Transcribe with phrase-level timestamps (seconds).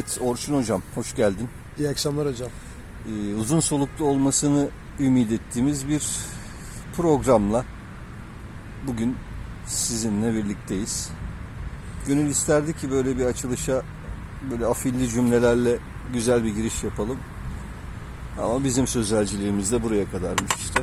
[0.00, 1.48] Evet Orçun Hocam hoş geldin.
[1.78, 2.48] İyi akşamlar hocam.
[3.06, 4.68] Ee, uzun soluklu olmasını
[5.00, 6.02] ümit ettiğimiz bir
[6.96, 7.64] programla
[8.86, 9.16] bugün
[9.66, 11.10] sizinle birlikteyiz.
[12.06, 13.82] Gönül isterdi ki böyle bir açılışa
[14.50, 15.78] böyle afilli cümlelerle
[16.12, 17.18] güzel bir giriş yapalım.
[18.42, 20.82] Ama bizim sözelciliğimiz de buraya kadarmış işte.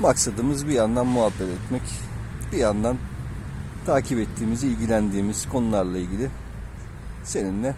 [0.00, 1.82] Maksadımız bir yandan muhabbet etmek,
[2.52, 2.96] bir yandan
[3.86, 6.30] takip ettiğimiz, ilgilendiğimiz konularla ilgili
[7.26, 7.74] seninle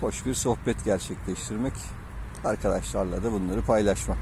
[0.00, 1.72] hoş bir sohbet gerçekleştirmek,
[2.44, 4.18] arkadaşlarla da bunları paylaşmak.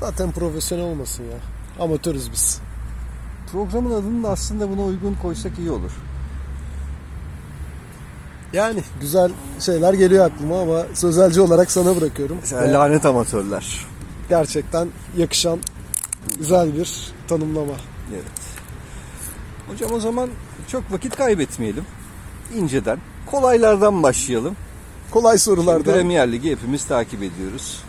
[0.00, 1.38] Zaten profesyonel olmasın ya.
[1.84, 2.60] Amatörüz biz.
[3.52, 5.90] Programın adını da aslında buna uygun koysak iyi olur.
[8.52, 12.36] Yani güzel şeyler geliyor aklıma ama sözelci olarak sana bırakıyorum.
[12.40, 13.86] Mesela lanet amatörler.
[14.28, 15.58] Gerçekten yakışan
[16.38, 17.74] güzel bir tanımlama.
[18.12, 18.40] Evet.
[19.68, 20.30] Hocam o zaman
[20.68, 21.84] çok vakit kaybetmeyelim.
[22.56, 22.98] İnceden,
[23.30, 24.56] kolaylardan başlayalım.
[25.10, 25.94] Kolay sorulardan.
[25.94, 27.82] Premier Ligi hepimiz takip ediyoruz.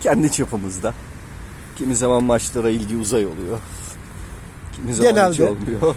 [0.00, 0.94] Kendi çapımızda.
[1.76, 3.58] Kimi zaman maçlara ilgi uzay oluyor.
[4.72, 5.50] Kimi zaman hiç Genelde.
[5.50, 5.94] olmuyor.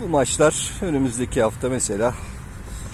[0.00, 2.14] Bu maçlar önümüzdeki hafta mesela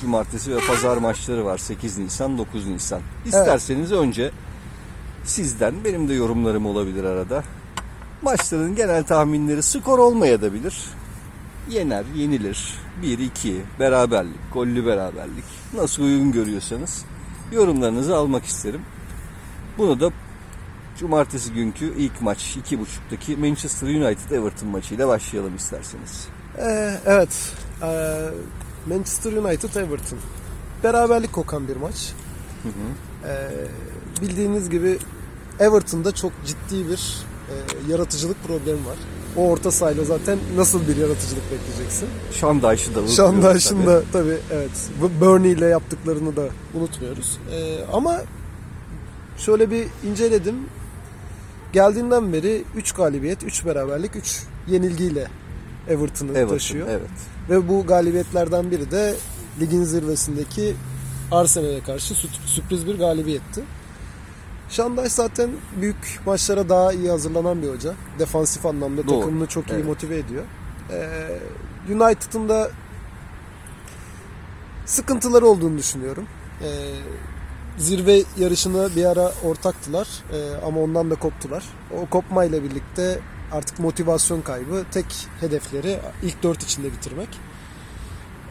[0.01, 1.59] cumartesi ve pazar maçları var.
[1.59, 3.01] 8 Nisan, 9 Nisan.
[3.25, 4.31] İsterseniz önce
[5.25, 7.43] sizden benim de yorumlarım olabilir arada.
[8.23, 10.85] Maçların genel tahminleri skor olmayabilir.
[11.71, 12.75] Yener, yenilir.
[13.03, 15.45] 1-2, beraberlik, gollü beraberlik.
[15.75, 17.05] Nasıl uygun görüyorsanız
[17.53, 18.81] yorumlarınızı almak isterim.
[19.79, 20.11] Bunu da
[20.99, 26.29] cumartesi günkü ilk maç 2.30'daki Manchester United Everton maçıyla başlayalım isterseniz.
[26.59, 27.53] Ee, evet.
[27.83, 28.31] Ee,
[28.87, 30.19] Manchester United Everton.
[30.85, 32.13] Beraberlik kokan bir maç.
[33.25, 33.49] Ee,
[34.23, 34.99] bildiğiniz gibi
[35.61, 37.55] Everton'da çok ciddi bir e,
[37.93, 38.97] yaratıcılık problemi var.
[39.37, 42.09] O orta sahayla zaten nasıl bir yaratıcılık bekleyeceksin?
[42.33, 44.71] Şandayş'ı da Şandaş'ın da tabii evet.
[45.01, 47.39] Bu Burnley ile yaptıklarını da unutmuyoruz.
[47.53, 48.21] Ee, ama
[49.39, 50.55] şöyle bir inceledim.
[51.73, 55.27] Geldiğinden beri 3 galibiyet, 3 beraberlik, 3 yenilgiyle
[55.89, 56.87] Everton'ı Everton, taşıyor.
[56.91, 57.11] evet.
[57.51, 59.15] Ve bu galibiyetlerden biri de
[59.61, 60.75] ligin zirvesindeki
[61.33, 63.63] Arsenal'e karşı sü- sürpriz bir galibiyetti.
[64.69, 65.51] Şandaş zaten
[65.81, 67.95] büyük maçlara daha iyi hazırlanan bir hoca.
[68.19, 69.85] Defansif anlamda Doğru, takımını çok iyi evet.
[69.85, 70.45] motive ediyor.
[70.91, 71.39] Ee,
[71.93, 72.71] United'ın da
[74.87, 76.25] sıkıntıları olduğunu düşünüyorum.
[76.63, 76.67] Ee,
[77.79, 81.65] zirve yarışına bir ara ortaktılar Ee, ama ondan da koptular.
[82.03, 83.19] O kopmayla birlikte
[83.53, 84.85] artık motivasyon kaybı.
[84.91, 85.07] Tek
[85.41, 87.29] hedefleri ilk dört içinde bitirmek.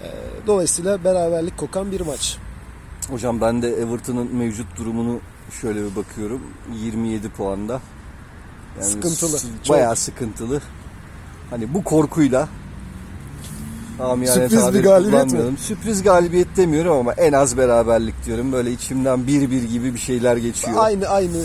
[0.03, 0.07] Ee,
[0.47, 2.37] dolayısıyla beraberlik kokan bir maç.
[3.09, 5.19] Hocam ben de Everton'ın mevcut durumunu
[5.61, 6.41] şöyle bir bakıyorum.
[6.83, 7.81] 27 puanda.
[8.81, 9.75] Sıkıntılı, s- çok.
[9.75, 10.61] Bayağı sıkıntılı.
[11.50, 12.47] Hani bu korkuyla
[14.00, 15.57] amiyane Sürpriz bir galibiyet mi?
[15.57, 18.51] Sürpriz galibiyet demiyorum ama en az beraberlik diyorum.
[18.51, 20.78] Böyle içimden bir bir gibi bir şeyler geçiyor.
[20.78, 21.38] Aynı aynı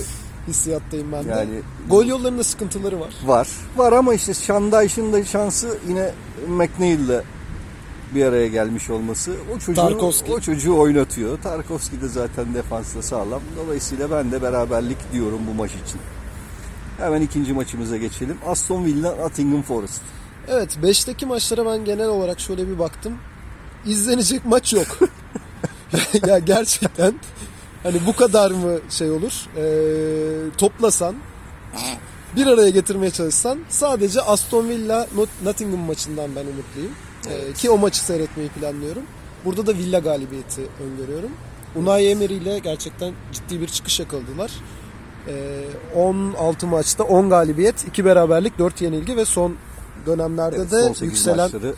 [0.48, 1.30] hissiyattayım ben de.
[1.30, 3.14] Yani- Gol yollarında sıkıntıları var.
[3.26, 3.48] Var.
[3.76, 6.10] Var ama işte Şandayş'ın da şansı yine
[6.48, 7.20] McNeil'le
[8.14, 9.32] bir araya gelmiş olması.
[9.54, 10.32] O çocuğu, Tarkowski.
[10.32, 11.42] o çocuğu oynatıyor.
[11.42, 13.42] Tarkovski de zaten defansta sağlam.
[13.56, 16.00] Dolayısıyla ben de beraberlik diyorum bu maç için.
[16.98, 18.36] Hemen ikinci maçımıza geçelim.
[18.46, 20.02] Aston Villa Nottingham Forest.
[20.48, 23.18] Evet 5'teki maçlara ben genel olarak şöyle bir baktım.
[23.86, 24.98] İzlenecek maç yok.
[26.26, 27.14] ya gerçekten
[27.82, 29.32] hani bu kadar mı şey olur?
[29.56, 31.14] Ee, toplasan
[32.36, 36.92] bir araya getirmeye çalışsan sadece Aston Villa Not- Nottingham maçından ben umutluyum.
[37.28, 39.02] Ee, ki o maçı seyretmeyi planlıyorum.
[39.44, 41.30] Burada da Villa galibiyeti öngörüyorum.
[41.76, 44.52] Unai Emery ile gerçekten ciddi bir çıkış yakaladılar.
[45.28, 45.64] Ee,
[45.96, 49.56] 16 maçta 10 galibiyet, 2 beraberlik, 4 yenilgi ve son
[50.06, 51.74] dönemlerde Evet, de son yükselen maçları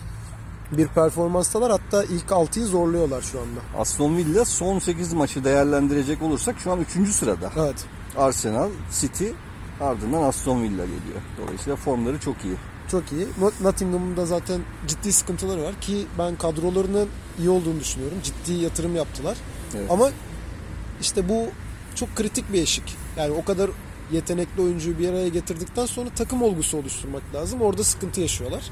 [0.73, 1.71] bir performanstalar.
[1.71, 3.81] Hatta ilk 6'yı zorluyorlar şu anda.
[3.81, 7.09] Aston Villa son 8 maçı değerlendirecek olursak şu an 3.
[7.09, 7.53] sırada.
[7.57, 7.85] Evet.
[8.17, 9.27] Arsenal, City
[9.81, 11.23] ardından Aston Villa geliyor.
[11.43, 12.57] Dolayısıyla formları çok iyi.
[12.91, 13.27] Çok iyi.
[13.41, 17.09] Not- Nottingham'ın da zaten ciddi sıkıntıları var ki ben kadrolarının
[17.39, 18.19] iyi olduğunu düşünüyorum.
[18.23, 19.37] Ciddi yatırım yaptılar.
[19.77, 19.91] Evet.
[19.91, 20.11] Ama
[21.01, 21.47] işte bu
[21.95, 22.85] çok kritik bir eşik.
[23.17, 23.71] Yani o kadar
[24.13, 27.63] yetenekli oyuncuyu bir araya getirdikten sonra takım olgusu oluşturmak lazım.
[27.63, 28.63] Orada sıkıntı yaşıyorlar.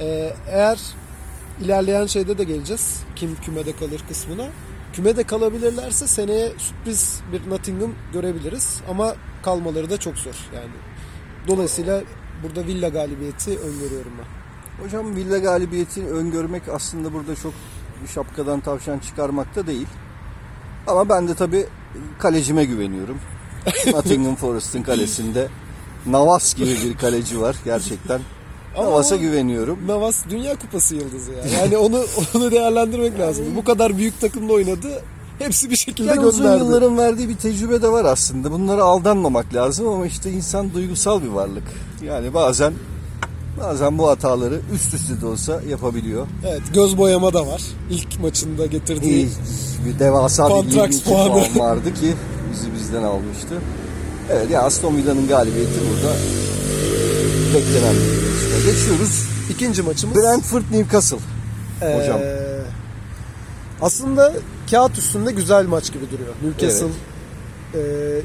[0.00, 0.78] Ee, eğer
[1.64, 3.00] ilerleyen şeyde de geleceğiz.
[3.16, 4.48] Kim kümede kalır kısmına.
[4.92, 8.80] Kümede kalabilirlerse seneye sürpriz bir Nottingham görebiliriz.
[8.90, 10.34] Ama kalmaları da çok zor.
[10.54, 10.70] Yani
[11.48, 12.02] dolayısıyla
[12.42, 14.84] burada Villa galibiyeti öngörüyorum ben.
[14.84, 17.52] Hocam Villa galibiyeti öngörmek aslında burada çok
[18.14, 19.86] şapkadan tavşan çıkarmakta değil.
[20.86, 21.66] Ama ben de tabii
[22.18, 23.18] kalecime güveniyorum.
[23.92, 25.48] Nottingham Forest'ın kalesinde
[26.06, 27.56] Navas gibi bir kaleci var.
[27.64, 28.20] Gerçekten
[28.76, 29.78] Ama Navas'a güveniyorum.
[29.86, 31.60] Navas Dünya Kupası yıldızı ya.
[31.60, 32.04] Yani onu
[32.34, 33.46] onu değerlendirmek lazım.
[33.56, 35.02] Bu kadar büyük takımda oynadı.
[35.38, 36.64] Hepsi bir şekilde Yani uzun gönderdi.
[36.64, 38.52] yılların verdiği bir tecrübe de var aslında.
[38.52, 41.62] Bunlara aldanmamak lazım ama işte insan duygusal bir varlık.
[42.04, 42.72] Yani bazen
[43.60, 46.26] bazen bu hataları üst üste de olsa yapabiliyor.
[46.48, 47.62] Evet, göz boyama da var.
[47.90, 49.28] İlk maçında getirdiği.
[49.86, 51.28] Bir devasa bir Kontraks 22 puanı.
[51.52, 52.14] puan vardı ki
[52.52, 53.54] bizi bizden almıştı.
[54.32, 56.14] Evet ya Aston Villa'nın galibiyeti burada
[57.54, 58.72] beklenen bir.
[58.72, 59.22] Geçiyoruz.
[59.50, 60.16] İkinci maçımız.
[60.16, 61.16] Brentford Newcastle.
[61.82, 62.20] Ee, hocam.
[63.82, 64.32] Aslında
[64.74, 66.34] kağıt üstünde güzel maç gibi duruyor.
[66.42, 66.86] Newcastle
[67.74, 67.80] e,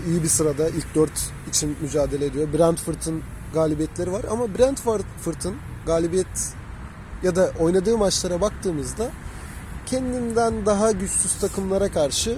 [0.08, 2.48] iyi bir sırada ilk dört için mücadele ediyor.
[2.54, 3.24] Brentford'un
[3.54, 5.56] galibiyetleri var ama Brentford'un
[5.86, 6.54] galibiyet
[7.24, 9.10] ya da oynadığı maçlara baktığımızda
[9.86, 12.38] kendinden daha güçsüz takımlara karşı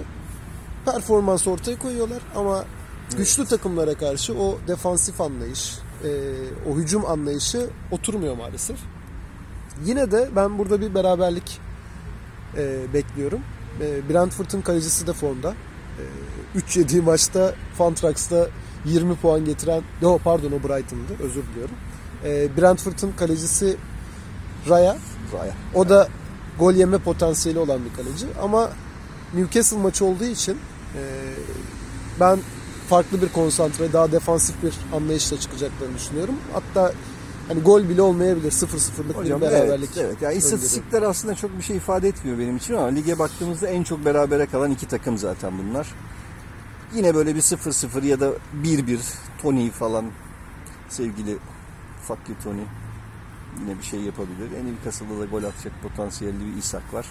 [0.84, 2.64] performans ortaya koyuyorlar ama
[3.16, 6.08] güçlü takımlara karşı o defansif anlayış, e,
[6.70, 8.78] o hücum anlayışı oturmuyor maalesef.
[9.84, 11.60] Yine de ben burada bir beraberlik
[12.56, 13.40] e, bekliyorum.
[13.80, 15.50] E, Brentford'un kalecisi de formda.
[15.50, 16.04] E,
[16.54, 18.48] 3 yediği maçta Fantrax'ta
[18.84, 21.74] 20 puan getiren, yo pardon o Brighton'dı özür diliyorum.
[22.24, 23.76] E, Brentford'un kalecisi
[24.68, 24.96] Raya.
[25.32, 25.52] Raya.
[25.74, 26.08] O da
[26.58, 28.70] gol yeme potansiyeli olan bir kaleci ama
[29.34, 30.58] Newcastle maçı olduğu için
[32.20, 32.38] ben
[32.88, 36.34] farklı bir konsantre, daha defansif bir anlayışla çıkacaklarını düşünüyorum.
[36.52, 36.92] Hatta
[37.48, 38.50] hani gol bile olmayabilir.
[38.50, 39.90] 0-0'lık Hocam bir evet, beraberlik.
[39.96, 39.98] evet.
[39.98, 40.38] Yani öngörüyorum.
[40.38, 44.46] istatistikler aslında çok bir şey ifade etmiyor benim için ama lige baktığımızda en çok berabere
[44.46, 45.94] kalan iki takım zaten bunlar.
[46.94, 48.30] Yine böyle bir 0-0 ya da
[48.62, 48.98] 1-1
[49.42, 50.04] Tony falan
[50.88, 51.30] sevgili
[52.10, 52.60] you Tony
[53.60, 54.48] yine bir şey yapabilir.
[54.60, 57.06] En Newcastle'da da gol atacak potansiyelli bir İshak var.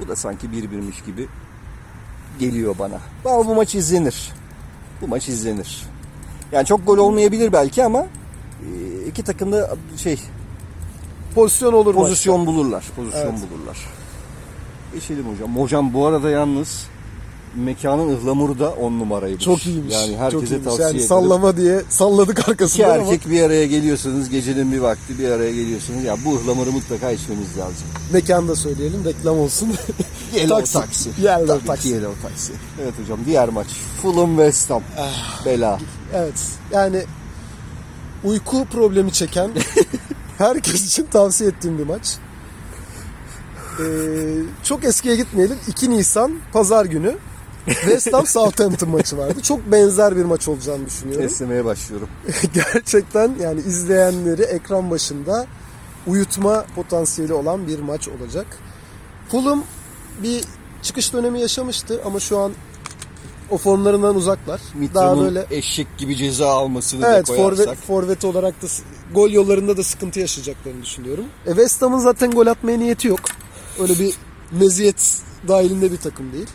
[0.00, 1.28] Bu da sanki 1-1'miş gibi
[2.38, 3.00] geliyor bana.
[3.24, 4.32] Ama bu maç izlenir.
[5.00, 5.86] Bu maç izlenir.
[6.52, 8.06] Yani çok gol olmayabilir belki ama
[8.60, 8.68] e,
[9.14, 10.18] iki takım da şey
[11.34, 11.94] Pozisyon olur.
[11.94, 12.84] Pozisyon bulurlar.
[12.96, 13.32] Pozisyon Evet.
[13.50, 13.78] bulurlar.
[14.94, 15.56] Geçelim hocam.
[15.56, 16.86] Hocam bu arada yalnız
[17.54, 19.44] mekanın ıhlamuru da on numaraymış.
[19.44, 19.94] Çok iyiymiş.
[19.94, 20.64] Yani herkese Çok iyiymiş.
[20.64, 21.08] tavsiye yani ederim.
[21.08, 24.28] sallama diye salladık İki arkasından ama erkek bir araya geliyorsunuz.
[24.28, 26.04] Gecenin bir vakti bir araya geliyorsunuz.
[26.04, 27.86] Ya bu ıhlamuru mutlaka içmeniz lazım.
[28.12, 29.68] mekan da söyleyelim reklam olsun.
[30.34, 30.72] Yellow Taksi.
[30.72, 31.10] taksi.
[31.22, 31.88] Yellow Tabii taksi.
[31.88, 32.52] Yellow taksi.
[32.82, 33.66] Evet hocam diğer maç.
[34.02, 34.82] Fulham West Ham.
[34.98, 35.44] Ah.
[35.46, 35.78] Bela.
[36.14, 37.02] evet yani
[38.24, 39.50] uyku problemi çeken
[40.38, 42.16] herkes için tavsiye ettiğim bir maç.
[43.80, 43.84] Ee,
[44.62, 45.58] çok eskiye gitmeyelim.
[45.68, 47.16] 2 Nisan Pazar günü
[47.66, 49.42] West Ham Southampton maçı vardı.
[49.42, 51.26] Çok benzer bir maç olacağını düşünüyorum.
[51.26, 52.08] Esnemeye başlıyorum.
[52.54, 55.46] Gerçekten yani izleyenleri ekran başında
[56.06, 58.46] uyutma potansiyeli olan bir maç olacak.
[59.28, 59.64] Fulham
[60.22, 60.44] bir
[60.82, 62.52] çıkış dönemi yaşamıştı ama şu an
[63.54, 64.60] o formlarından uzaklar.
[64.60, 67.66] Daha Mitro'nun böyle eşek gibi ceza almasını evet da koyarsak.
[67.66, 68.66] forvet, forvet olarak da
[69.14, 71.24] gol yollarında da sıkıntı yaşayacaklarını düşünüyorum.
[71.46, 73.20] E, West Ham'ın zaten gol atmaya niyeti yok.
[73.80, 74.14] Öyle bir
[74.52, 75.18] meziyet
[75.48, 76.46] dahilinde bir takım değil.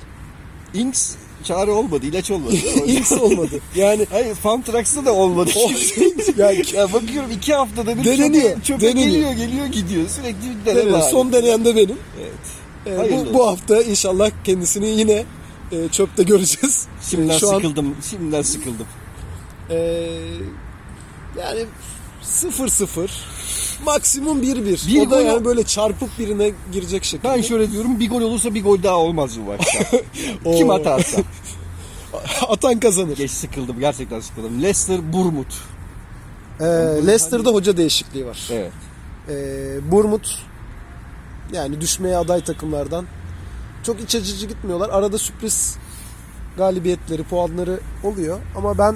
[0.74, 2.56] Ings çare olmadı, ilaç olmadı.
[2.86, 3.60] Ings olmadı.
[3.76, 5.52] Yani Hayır Fantrax'ta da olmadı.
[6.38, 9.08] yani ya bakıyorum iki haftada bir Deneniyor, çöpe, çöpe deneniyor.
[9.08, 10.10] geliyor geliyor gidiyor.
[10.10, 11.98] Sürekli bir deneme son deneyen de benim.
[12.22, 12.60] Evet.
[12.88, 15.26] Ee, bu, bu hafta inşallah kendisini yine
[15.72, 16.88] e, çöpte göreceğiz.
[17.10, 17.96] Şimdiden Şu an sıkıldım.
[18.10, 18.88] Şimdiden sıkıldım.
[19.70, 19.76] e,
[21.40, 21.66] yani
[22.24, 23.10] 0-0
[23.86, 24.88] maksimum 1-1.
[24.88, 27.28] Bir o da gol- yani böyle çarpıp birine girecek şekilde.
[27.30, 29.80] Ben şöyle diyorum bir gol olursa bir gol daha olmaz bu maçta.
[30.58, 31.22] Kim atarsa.
[32.48, 33.18] Atan kazanır.
[33.18, 33.80] Geç sıkıldım.
[33.80, 34.62] Gerçekten sıkıldım.
[34.64, 35.56] Leicester, Bournemouth.
[36.60, 38.40] Ee, Leicester'da hoca değişikliği var.
[38.52, 38.72] Evet.
[39.30, 40.30] Ee, Bournemouth
[41.54, 43.06] yani düşmeye aday takımlardan
[43.84, 44.90] çok iç açıcı gitmiyorlar.
[44.90, 45.78] Arada sürpriz
[46.58, 48.40] galibiyetleri, puanları oluyor.
[48.56, 48.96] Ama ben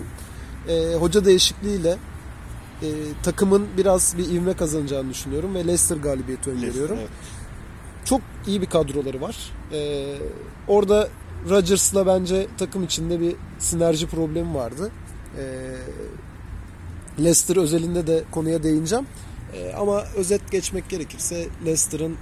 [0.67, 1.97] e, hoca değişikliğiyle
[2.81, 2.87] e,
[3.23, 6.97] takımın biraz bir ivme kazanacağını düşünüyorum ve Leicester galibiyeti öngörüyorum.
[6.99, 7.09] Evet.
[8.05, 9.51] Çok iyi bir kadroları var.
[9.71, 10.15] Ee,
[10.67, 11.09] orada
[11.49, 14.91] Rodgers'la bence takım içinde bir sinerji problemi vardı.
[15.37, 15.75] Ee,
[17.19, 19.05] Leicester özelinde de konuya değineceğim.
[19.53, 22.17] Ee, ama özet geçmek gerekirse Leicester'ın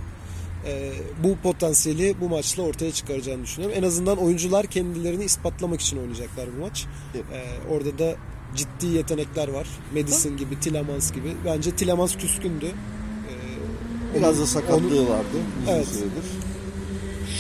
[0.68, 0.92] e,
[1.24, 3.78] bu potansiyeli bu maçla ortaya çıkaracağını düşünüyorum.
[3.80, 6.86] En azından oyuncular kendilerini ispatlamak için oynayacaklar bu maç.
[7.16, 7.26] Evet.
[7.34, 8.16] Ee, orada da
[8.56, 9.68] ciddi yetenekler var.
[9.94, 11.36] Madison gibi, Tillemans gibi.
[11.46, 12.66] Bence Tillemans küskündü.
[12.66, 15.28] Ee, Biraz onu- da sakatlığı vardı.
[15.64, 15.88] uzun Evet.
[15.88, 16.24] süredir.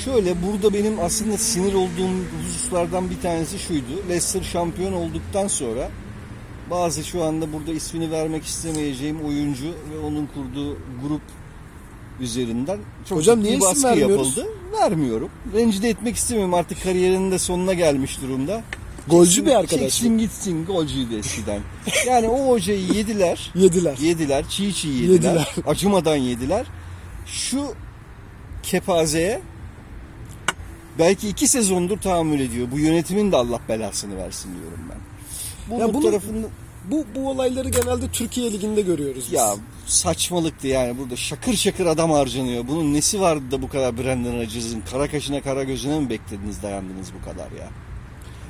[0.06, 2.12] Şöyle burada benim aslında sinir olduğum
[2.46, 3.92] hususlardan bir tanesi şuydu.
[4.10, 5.90] Leicester şampiyon olduktan sonra
[6.70, 10.74] bazı şu anda burada ismini vermek istemeyeceğim oyuncu ve onun kurduğu
[11.04, 11.22] grup
[12.22, 14.48] üzerinden çok Hocam niye isim baskı yapıldı.
[14.82, 15.30] Vermiyorum.
[15.54, 16.54] Rencide etmek istemiyorum.
[16.54, 18.64] Artık kariyerinin de sonuna gelmiş durumda.
[19.08, 19.80] Golcü bir arkadaş.
[19.82, 21.60] Çeksin gitsin golcüydü eskiden.
[22.08, 23.52] Yani o hocayı yediler.
[23.56, 23.98] Yediler.
[23.98, 24.50] Yediler.
[24.50, 25.14] Çiğ çiğ yediler.
[25.14, 25.56] Yediler.
[25.68, 26.66] Acımadan yediler.
[27.26, 27.74] Şu
[28.64, 29.42] kepazeye
[31.00, 32.68] belki iki sezondur tahammül ediyor.
[32.72, 34.98] Bu yönetimin de Allah belasını versin diyorum ben.
[35.78, 36.48] Bu Ya bu bunu- tarafında
[36.92, 39.34] Bu bu olayları genelde Türkiye liginde görüyoruz biz.
[39.34, 39.56] ya
[39.92, 42.68] saçmalıktı yani burada şakır şakır adam harcanıyor.
[42.68, 47.08] Bunun nesi vardı da bu kadar Brendan Rodgers'ın kara kaşına kara gözüne mi beklediniz dayandınız
[47.20, 47.70] bu kadar ya?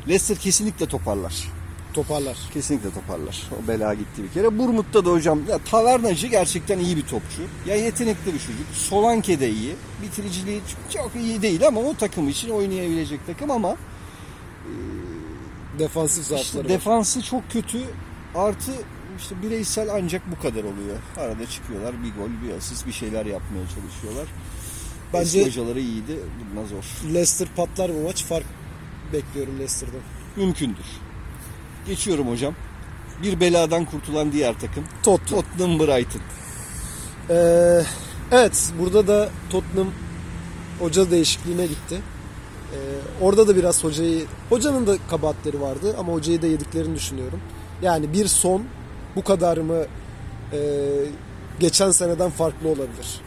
[0.07, 1.47] Leicester kesinlikle toparlar.
[1.93, 2.37] toparlar.
[2.53, 3.43] Kesinlikle toparlar.
[3.63, 4.57] O bela gitti bir kere.
[4.59, 7.41] Burmut'ta da hocam ya Tavernacı gerçekten iyi bir topçu.
[7.67, 8.67] Ya yetenekli bir çocuk.
[8.73, 9.75] Solanke de iyi.
[10.03, 10.61] Bitiriciliği
[10.93, 13.75] çok iyi değil ama o takım için oynayabilecek takım ama
[15.79, 16.69] Defansif işte zaafları var.
[16.69, 17.79] defansı çok kötü.
[18.35, 18.71] Artı
[19.21, 20.97] işte bireysel ancak bu kadar oluyor.
[21.17, 24.27] Arada çıkıyorlar bir gol, bir asist, bir şeyler yapmaya çalışıyorlar.
[25.13, 26.19] Bence- Eski hocaları iyiydi.
[26.51, 26.83] Bundan zor.
[27.13, 28.23] Leicester patlar bu maç.
[28.23, 28.45] Fark
[29.13, 30.01] bekliyorum Leicester'dan.
[30.35, 30.85] Mümkündür.
[31.87, 32.53] Geçiyorum hocam.
[33.23, 34.83] Bir beladan kurtulan diğer takım.
[35.03, 35.43] Tottenham.
[35.43, 36.21] Tottenham Brighton.
[37.29, 37.81] Ee,
[38.31, 39.91] evet burada da Tottenham
[40.79, 42.01] hoca değişikliğine gitti.
[42.73, 42.77] Ee,
[43.21, 47.39] orada da biraz hocayı hocanın da kabahatleri vardı ama hocayı da yediklerini düşünüyorum.
[47.81, 48.63] Yani bir son
[49.15, 49.85] bu kadar mı
[50.53, 50.59] e,
[51.59, 53.21] geçen seneden farklı olabilir.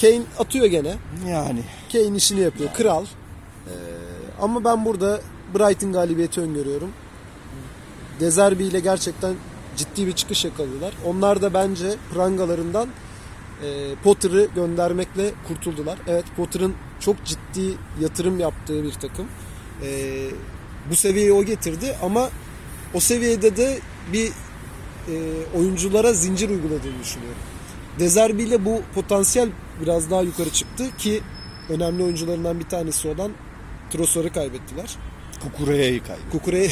[0.00, 0.94] Kane atıyor gene.
[1.28, 1.62] Yani
[1.92, 2.72] Kane işini yapıyor.
[2.74, 3.04] Kral.
[3.04, 3.70] Ee,
[4.40, 5.20] ama ben burada
[5.54, 6.90] Brighton galibiyeti öngörüyorum.
[8.20, 9.34] Dezerbi ile gerçekten
[9.76, 10.94] ciddi bir çıkış yakaladılar.
[11.06, 12.88] Onlar da bence prangalarından
[13.62, 15.98] e, Potter'ı göndermekle kurtuldular.
[16.08, 19.26] Evet Potter'ın çok ciddi yatırım yaptığı bir takım.
[19.82, 20.10] E,
[20.90, 22.30] bu seviyeyi o getirdi ama
[22.94, 23.78] o seviyede de
[24.12, 24.32] bir
[25.08, 25.14] e,
[25.58, 27.38] oyunculara zincir uyguladığını düşünüyorum.
[27.98, 29.48] Dezerbi ile bu potansiyel
[29.82, 31.20] biraz daha yukarı çıktı ki
[31.68, 33.30] önemli oyuncularından bir tanesi olan
[33.90, 34.96] Trossard'ı kaybettiler.
[35.42, 36.30] Kukureya'yı kaybetti.
[36.32, 36.70] Kukure'yi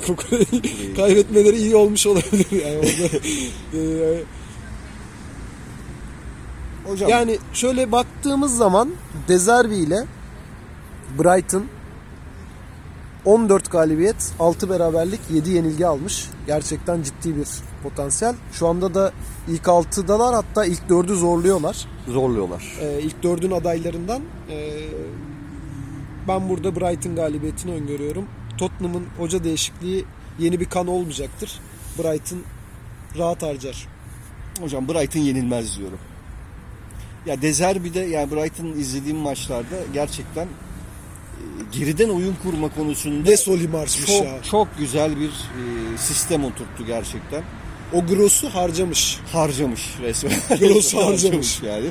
[0.06, 2.46] Kukure'yi kaybetmeleri iyi olmuş olabilir.
[2.50, 3.18] Yani, orada,
[3.74, 4.22] Ee,
[6.84, 8.90] Hocam yani şöyle baktığımız zaman
[9.28, 10.04] Dezerbi ile
[11.18, 11.64] Brighton
[13.24, 16.28] 14 galibiyet, 6 beraberlik, 7 yenilgi almış.
[16.46, 17.46] Gerçekten ciddi bir
[17.88, 18.34] potansiyel.
[18.52, 19.12] Şu anda da
[19.48, 21.86] ilk 6'dalar hatta ilk 4'ü zorluyorlar.
[22.08, 22.72] zorluyorlar.
[22.80, 24.22] Ee, ilk 4'ün adaylarından.
[24.50, 24.70] Ee,
[26.28, 28.24] ben burada Brighton galibiyetini öngörüyorum.
[28.58, 30.04] Tottenham'ın hoca değişikliği
[30.38, 31.60] yeni bir kan olmayacaktır.
[31.98, 32.38] Brighton
[33.18, 33.88] rahat harcar.
[34.60, 35.98] Hocam Brighton yenilmez diyorum.
[37.26, 40.48] Ya Dezerbi'de yani Brighton'ın izlediğim maçlarda gerçekten e,
[41.72, 43.36] geriden oyun kurma konusunda Ne
[44.16, 44.42] çok ya.
[44.42, 47.42] çok güzel bir e, sistem oturttu gerçekten.
[47.94, 49.18] O Gross'u harcamış.
[49.32, 50.32] Harcamış resmen.
[50.60, 51.62] Resmen harcamış.
[51.62, 51.86] yani.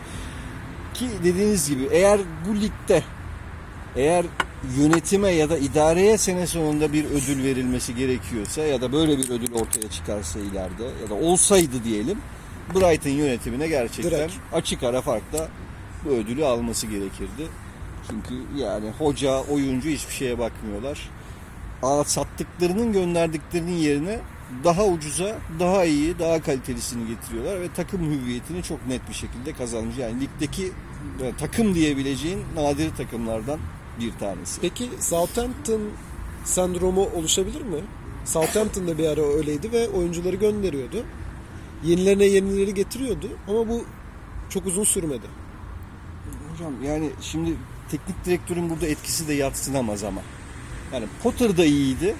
[0.94, 3.04] Ki dediğiniz gibi eğer bu ligde
[3.96, 4.26] eğer
[4.78, 9.54] yönetime ya da idareye sene sonunda bir ödül verilmesi gerekiyorsa ya da böyle bir ödül
[9.54, 12.18] ortaya çıkarsa ileride ya da olsaydı diyelim
[12.76, 14.34] Brighton yönetimine gerçekten Direkt.
[14.54, 15.48] açık ara farkla
[16.06, 17.48] bu ödülü alması gerekirdi.
[18.10, 21.10] Çünkü yani hoca, oyuncu hiçbir şeye bakmıyorlar.
[21.84, 24.20] Aa, sattıklarının gönderdiklerinin yerine
[24.64, 29.98] daha ucuza, daha iyi, daha kalitelisini getiriyorlar ve takım hüviyetini çok net bir şekilde kazanmış.
[29.98, 30.72] Yani ligdeki
[31.22, 33.60] e, takım diyebileceğin nadir takımlardan
[34.00, 34.62] bir tanesi.
[34.62, 35.82] Peki Southampton
[36.46, 37.80] sendromu oluşabilir mi?
[38.26, 41.04] Southampton da bir ara öyleydi ve oyuncuları gönderiyordu.
[41.84, 43.86] Yenilerine yenileri getiriyordu ama bu
[44.50, 45.28] çok uzun sürmedi.
[46.52, 47.56] Hocam yani şimdi
[47.92, 50.22] teknik direktörün burada etkisi de yatsınamaz ama.
[50.94, 52.16] Yani Potter da iyiydi.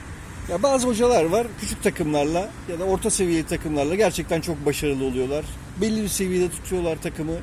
[0.50, 5.46] Ya bazı hocalar var küçük takımlarla ya da orta seviyeli takımlarla gerçekten çok başarılı oluyorlar.
[5.82, 7.36] Belli bir seviyede tutuyorlar takımı.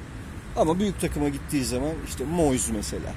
[0.56, 3.12] Ama büyük takıma gittiği zaman işte Moyes mesela.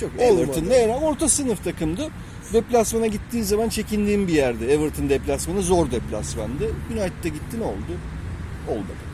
[0.00, 0.10] Çok.
[0.18, 2.10] Everton'da yani orta sınıf takımdı.
[2.52, 4.72] Deplasmana gittiğin zaman çekindiğim bir yerde.
[4.72, 6.64] Everton deplasmanı zor deplasmandı.
[6.90, 7.92] United'da gitti ne oldu?
[8.68, 9.06] Olmadı.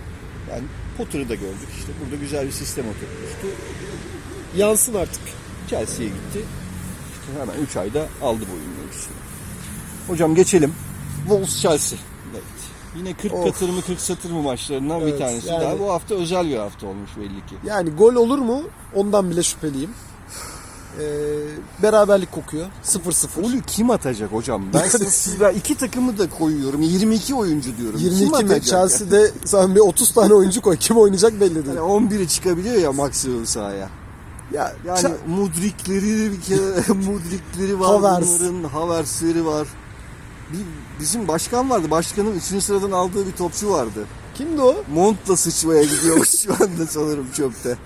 [0.50, 0.62] Yani
[0.96, 1.92] Potter'ı da gördük işte.
[2.04, 3.46] Burada güzel bir sistem oturtmuştu.
[4.56, 5.22] Yansın artık.
[5.70, 6.40] Chelsea'ye gitti.
[7.12, 9.31] İşte hemen 3 ayda aldı bu ölçüsünü.
[10.08, 10.74] Hocam geçelim.
[11.22, 11.98] Wolves Chelsea.
[12.32, 12.42] Evet.
[12.96, 13.44] Yine 40 Of.
[13.44, 15.78] katır mı 40 satır mı maçlarından bir Evet, tanesi yani- daha.
[15.78, 17.54] Bu hafta özel bir hafta olmuş belli ki.
[17.66, 18.62] Yani gol olur mu?
[18.94, 19.90] Ondan bile şüpheliyim.
[21.00, 21.02] Ee,
[21.82, 22.66] beraberlik kokuyor.
[22.84, 23.42] 0-0.
[23.42, 24.62] Golü kim atacak hocam?
[24.74, 26.82] Ben sizler iki takımı da koyuyorum.
[26.82, 27.98] 22 oyuncu diyorum.
[27.98, 28.62] kim 22 mi?
[28.62, 30.76] Chelsea'de sen bir 30 tane oyuncu koy.
[30.76, 31.66] Kim oynayacak belli değil.
[31.66, 33.88] Yani 11'i çıkabiliyor ya maksimum sahaya.
[34.52, 36.58] Ya, Yani Chel- Mudrikleri bir kere
[36.94, 38.40] Mudrikleri var Havertz.
[38.40, 38.64] bunların.
[38.68, 39.68] Havertz'leri var.
[40.52, 41.90] Bir, bizim başkan vardı.
[41.90, 42.62] Başkanın 3.
[42.64, 44.06] sıradan aldığı bir topçu vardı.
[44.34, 44.84] kimdi o?
[44.94, 47.76] Montla sıçmaya gidiyormuş şu anda sanırım çöpte.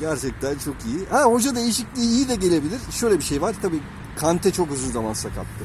[0.00, 1.06] Gerçekten çok iyi.
[1.10, 2.80] Ha hoca değişikliği iyi de gelebilir.
[2.90, 3.56] Şöyle bir şey var.
[3.62, 3.80] Tabii
[4.16, 5.64] Kante çok uzun zaman sakattı.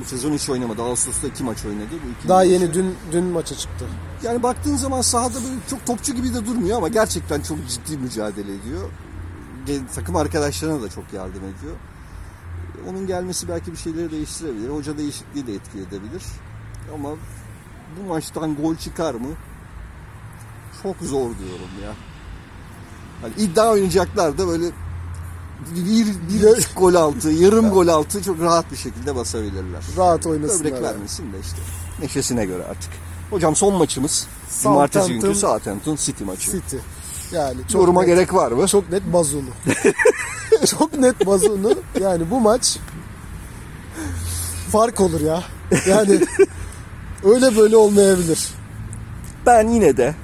[0.00, 0.82] Bu sezon hiç oynamadı.
[0.82, 1.88] Ağustos'ta iki maç oynadı.
[2.24, 2.50] Bu Daha maçı.
[2.50, 3.84] yeni dün dün maça çıktı.
[4.22, 8.54] Yani baktığın zaman sahada böyle çok topçu gibi de durmuyor ama gerçekten çok ciddi mücadele
[8.54, 8.90] ediyor.
[9.94, 11.76] Takım arkadaşlarına da çok yardım ediyor.
[12.90, 14.68] Onun gelmesi belki bir şeyleri değiştirebilir.
[14.68, 16.22] Hoca değişikliği de etki edebilir.
[16.94, 17.08] Ama
[17.98, 19.28] bu maçtan gol çıkar mı?
[20.82, 21.92] Çok zor diyorum ya.
[23.22, 24.64] Hani iddia oynayacaklar da böyle
[25.76, 29.82] bir, bir gol altı, yarım gol altı çok rahat bir şekilde basabilirler.
[29.96, 30.60] Rahat oynasınlar.
[30.60, 30.84] Böbrek yani.
[30.84, 31.58] vermesin de işte.
[32.00, 32.90] Neşesine göre artık.
[33.30, 34.26] Hocam son maçımız.
[34.62, 36.50] Cumartesi günkü Southampton- City maçı.
[36.50, 36.76] City.
[37.32, 38.66] Yani çok Yoruma net, gerek var mı?
[38.66, 39.48] çok net bazunu.
[40.66, 41.74] çok net bazunu.
[42.00, 42.78] Yani bu maç
[44.72, 45.42] fark olur ya.
[45.88, 46.20] Yani
[47.24, 48.48] öyle böyle olmayabilir.
[49.46, 50.14] Ben yine de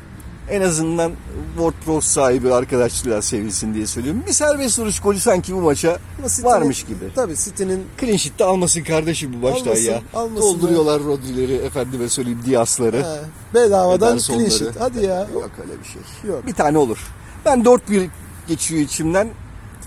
[0.50, 1.12] en azından
[1.57, 4.23] WordPress sahibi arkadaşlar sevilsin diye söylüyorum.
[4.26, 7.04] Bir serbest vuruş golü sanki bu maça City'nin- varmış gibi.
[7.14, 10.02] Tabii City'nin Clean sheet de almasın kardeşim bu maçta Almasın, ya.
[10.14, 12.97] almasın Dolduruyorlar Rodri'leri, efendime söyleyeyim Dias'ları.
[13.02, 13.21] he,
[13.54, 14.80] bedavadan clean sheet.
[14.80, 15.26] Hadi ya.
[15.35, 16.30] Yok öyle bir şey.
[16.30, 16.47] Yok.
[16.47, 16.99] Bir tane olur.
[17.45, 18.09] Ben 4-1
[18.49, 19.28] geçiyor içimden.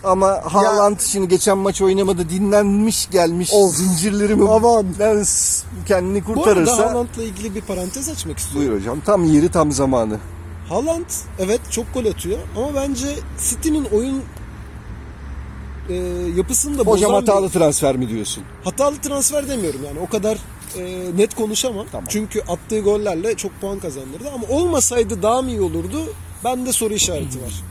[0.03, 3.75] Ama Haaland şimdi geçen maç oynamadı dinlenmiş gelmiş Of.
[3.75, 4.85] zincirlerimi Aman.
[4.99, 5.25] ben
[5.87, 8.69] kendini Bu arada kurtarırsa Haaland'la ilgili bir parantez açmak istiyorum.
[8.69, 10.17] buyur hocam tam yeri tam zamanı.
[10.69, 11.05] Haaland
[11.39, 13.07] evet çok gol atıyor ama bence
[13.49, 14.21] City'nin oyun
[15.89, 15.93] e,
[16.35, 18.43] yapısını da Hocam bozan hatalı bir- transfer mi diyorsun?
[18.63, 20.37] hatalı transfer demiyorum yani o kadar
[20.77, 20.83] e,
[21.17, 21.85] net konuşamam.
[21.91, 22.05] Tamam.
[22.09, 26.13] Çünkü attığı gollerle çok puan kazandırdı ama olmasaydı daha mı iyi olurdu?
[26.43, 27.63] Bende soru işareti var.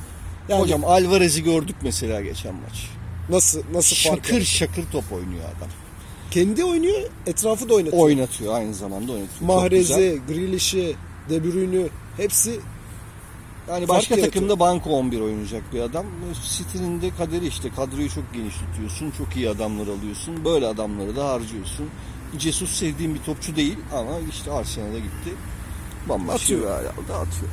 [0.51, 2.89] Yani Hocam Alvarez'i gördük mesela geçen maç.
[3.29, 5.69] nasıl nasıl fark Şakır şakır top oynuyor adam.
[6.31, 8.03] Kendi oynuyor, etrafı da oynatıyor.
[8.03, 9.41] Oynatıyor aynı zamanda oynatıyor.
[9.55, 10.97] Mahrez'i, Grealish'i,
[11.31, 12.61] De Bruyne'ü hepsi
[13.69, 14.33] Yani başka yaratıyor.
[14.33, 16.07] takımda banko 11 oynayacak bir adam.
[16.59, 19.11] City'nin de kaderi işte kadroyu çok geniş tutuyorsun.
[19.19, 20.45] Çok iyi adamlar alıyorsun.
[20.45, 21.87] Böyle adamları da harcıyorsun.
[22.39, 25.31] Jesus sevdiğim bir topçu değil ama işte Arsenal'a gitti.
[26.09, 26.61] Bambaşka Atıyor.
[26.61, 27.51] bir ayağında atıyor.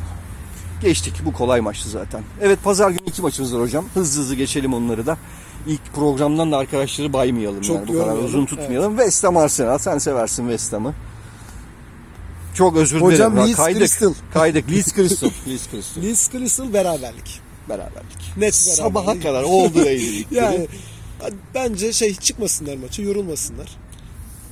[0.81, 1.13] Geçtik.
[1.25, 2.23] Bu kolay maçtı zaten.
[2.41, 3.85] Evet pazar günü iki maçımız var hocam.
[3.93, 5.17] Hızlı hızlı geçelim onları da.
[5.67, 7.61] İlk programdan da arkadaşları baymayalım.
[7.61, 8.97] Çok yani bu kadar uzun tutmayalım.
[8.97, 9.77] West Ham Arsenal.
[9.77, 10.93] Sen seversin West Ham'ı.
[12.53, 13.13] Çok özür dilerim.
[13.13, 13.79] Hocam Leeds kaydık.
[13.79, 14.13] Crystal.
[14.33, 14.71] Kaydık.
[14.71, 15.29] Leeds Crystal.
[15.47, 16.01] Leeds Crystal.
[16.01, 17.41] Leeds Crystal beraberlik.
[17.69, 18.37] Beraberlik.
[18.37, 19.23] Net Sabaha beraberlik.
[19.23, 20.45] kadar oldu evlilikleri.
[20.45, 20.67] Yani
[21.55, 23.77] bence şey çıkmasınlar maçı, yorulmasınlar.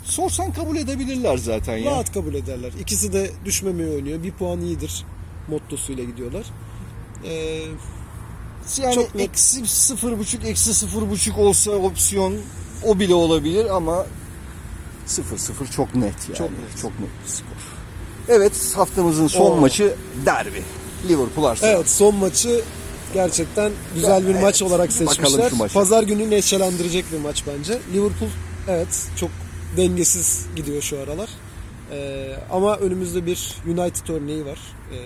[0.04, 1.92] Sorsan kabul edebilirler zaten ya.
[1.92, 2.72] Rahat kabul ederler.
[2.82, 4.24] İkisi de düşmemeye oynuyor.
[4.24, 5.06] Bir puan iyidir
[5.47, 6.45] mottosuyla gidiyorlar.
[7.23, 7.62] Ee,
[8.81, 12.34] Yani Çok eksi sıfır buçuk, eksi sıfır buçuk olsa opsiyon
[12.84, 14.05] o bile olabilir ama
[15.05, 16.38] sıfır sıfır çok net yani.
[16.38, 16.81] Çok net.
[16.81, 17.47] Çok net bir skor.
[18.27, 19.55] Evet haftamızın son Oo.
[19.55, 20.63] maçı derbi.
[21.10, 21.73] Liverpool Arsenal.
[21.73, 22.62] evet son maçı
[23.13, 24.41] gerçekten güzel bir Evet.
[24.41, 25.51] maç olarak seçmişler.
[25.73, 27.79] Pazar günü neşelendirecek bir maç bence.
[27.93, 28.29] Liverpool
[28.67, 29.29] evet çok
[29.77, 31.29] dengesiz gidiyor şu aralar.
[31.91, 34.60] Ee, ama önümüzde bir United örneği var.
[34.91, 34.98] Ee,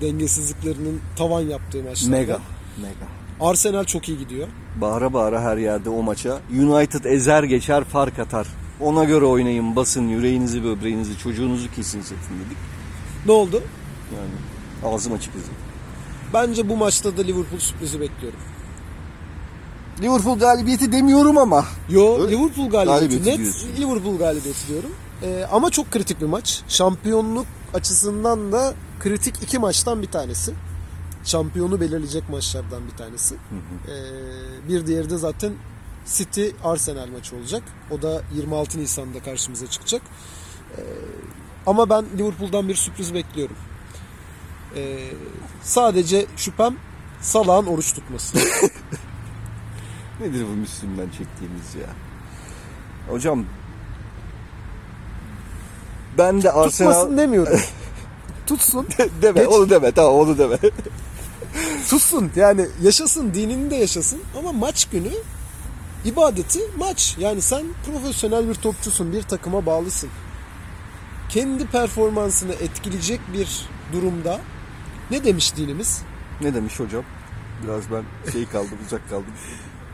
[0.00, 2.16] dengesizliklerinin tavan yaptığı maçlarda.
[2.16, 2.38] Mega.
[2.82, 3.50] Mega.
[3.50, 4.48] Arsenal çok iyi gidiyor.
[4.80, 6.40] Bağıra bağıra her yerde o maça.
[6.60, 8.46] United ezer geçer fark atar.
[8.80, 12.56] Ona göre oynayın, basın, yüreğinizi, böbreğinizi, çocuğunuzu kesin setin dedik.
[13.26, 13.62] Ne oldu?
[14.16, 15.54] Yani ağzım açık izledim.
[16.34, 18.38] Bence bu maçta da Liverpool sürprizi bekliyorum.
[20.02, 21.64] Liverpool galibiyeti demiyorum ama.
[21.90, 23.00] Yo Öyle- Liverpool galibiyeti.
[23.00, 23.68] Galibiyeti Net diyorsun.
[23.78, 24.90] Liverpool galibiyeti diyorum.
[25.22, 26.62] Ee, ama çok kritik bir maç.
[26.68, 30.54] Şampiyonluk açısından da kritik iki maçtan bir tanesi.
[31.24, 33.34] Şampiyonu belirleyecek maçlardan bir tanesi.
[33.34, 35.52] Ee, bir diğeri de zaten
[36.06, 37.62] City Arsenal maçı olacak.
[37.90, 40.02] O da 26 Nisan'da karşımıza çıkacak.
[40.76, 40.80] Ee,
[41.66, 43.56] ama ben Liverpool'dan bir sürpriz bekliyorum.
[44.76, 45.10] Ee,
[45.62, 46.76] sadece şüphem
[47.20, 48.38] Salah'ın oruç tutması.
[50.20, 51.88] Nedir bu Müslüm'den çektiğimiz ya?
[53.08, 53.44] Hocam
[56.18, 57.60] ben de Arsenal Tutmasın demiyorum.
[58.46, 58.86] Tutsun.
[59.22, 59.48] deme Geç.
[59.48, 60.58] onu deme tamam onu deme.
[61.90, 65.10] Tutsun yani yaşasın dinini de yaşasın ama maç günü
[66.04, 67.16] ibadeti maç.
[67.18, 70.10] Yani sen profesyonel bir topçusun bir takıma bağlısın.
[71.28, 74.40] Kendi performansını etkileyecek bir durumda
[75.10, 76.02] ne demiş dinimiz?
[76.40, 77.04] ne demiş hocam?
[77.64, 79.32] Biraz ben şey kaldım uzak kaldım.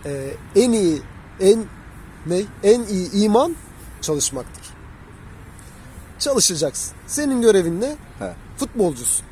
[0.07, 1.03] Ee, en iyi
[1.41, 1.65] en
[2.27, 2.43] ne?
[2.63, 3.57] En iyi iman
[4.01, 4.65] çalışmaktır.
[6.21, 6.93] Çalışacaksın.
[7.07, 7.87] Senin görevin ne?
[8.19, 8.33] He.
[8.57, 9.27] Futbolcusun.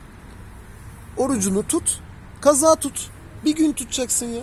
[1.16, 2.00] Orucunu tut,
[2.40, 3.10] kaza tut.
[3.44, 4.42] Bir gün tutacaksın ya.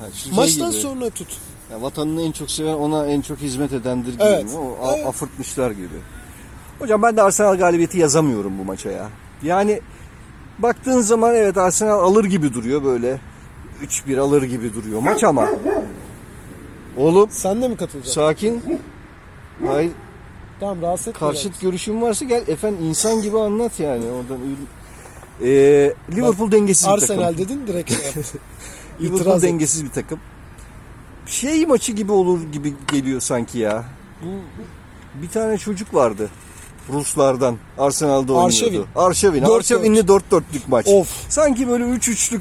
[0.00, 1.28] Ha, şey Maçtan gibi, sonra tut.
[1.72, 4.50] ya vatanını en çok seven ona en çok hizmet edendir gibi Evet, mi?
[4.58, 5.06] O evet.
[5.06, 6.00] afırtmışlar gibi.
[6.78, 9.08] Hocam ben de Arsenal galibiyeti yazamıyorum bu maça ya.
[9.42, 9.80] Yani
[10.58, 13.20] baktığın zaman evet Arsenal alır gibi duruyor böyle.
[13.82, 15.48] 3-1 alır gibi duruyor maç ama
[16.96, 18.14] Oğlum Sen de mi katılacaksın?
[18.20, 18.62] sakin.
[19.66, 19.92] Hayır
[20.60, 21.18] tamam rahatsız etme.
[21.26, 24.38] karşıt görüşün varsa gel efendim insan gibi anlat yani oradan.
[25.42, 27.18] Ee, Liverpool dengesiz bir takım.
[27.18, 28.22] Arsenal dedin direkt şey.
[29.00, 29.42] Liverpool et.
[29.42, 30.20] dengesiz bir takım.
[31.26, 33.84] Şey maçı gibi olur gibi geliyor sanki ya.
[34.22, 34.28] Bu
[35.22, 36.30] bir tane çocuk vardı.
[36.92, 38.46] Ruslardan Arsenal'da oynuyordu.
[38.46, 38.86] Arşavin.
[38.96, 39.42] Arşavin.
[39.42, 40.86] Dört Arşavin'li 4-4'lük maç.
[40.88, 41.08] Of.
[41.28, 42.40] Sanki böyle 3-3'lük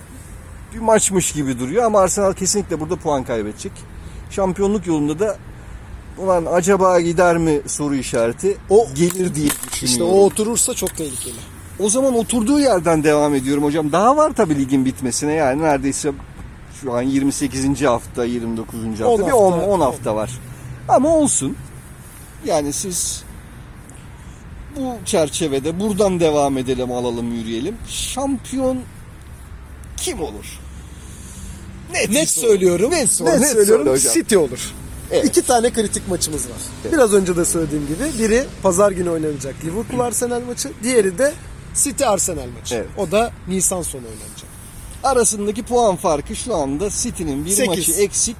[0.74, 3.72] bir maçmış gibi duruyor ama Arsenal kesinlikle burada puan kaybedecek.
[4.30, 5.38] Şampiyonluk yolunda da
[6.24, 10.14] ulan acaba gider mi soru işareti O- gelir diye İşte düşünüyorum.
[10.16, 11.36] o oturursa çok tehlikeli.
[11.80, 13.92] O zaman oturduğu yerden devam ediyorum hocam.
[13.92, 16.12] Daha var tabii ligin bitmesine yani neredeyse
[16.82, 17.82] şu an 28.
[17.86, 18.80] hafta, 29.
[19.00, 19.80] hafta, On bir hafta, 10 10 on.
[19.80, 20.32] hafta var.
[20.88, 21.56] Ama olsun.
[22.46, 23.24] Yani siz
[24.76, 27.76] bu çerçevede buradan devam edelim, alalım, yürüyelim.
[27.88, 28.78] Şampiyon
[29.98, 30.60] kim olur?
[31.94, 32.92] Net, Net söylüyorum.
[32.92, 33.98] Net, net net söylüyorum.
[34.14, 34.72] City olur.
[35.12, 35.26] Evet.
[35.26, 36.58] İki tane kritik maçımız var.
[36.84, 36.93] Evet.
[36.93, 41.34] Biraz önce de söylediğim gibi biri pazar günü oynanacak Liverpool Arsenal maçı, diğeri de
[41.76, 42.76] City Arsenal maçı.
[42.76, 42.88] Evet.
[42.98, 44.50] O da Nisan sonu oynanacak.
[45.04, 47.88] Arasındaki puan farkı şu anda City'nin bir Sekiz.
[47.89, 48.38] maçı eksik.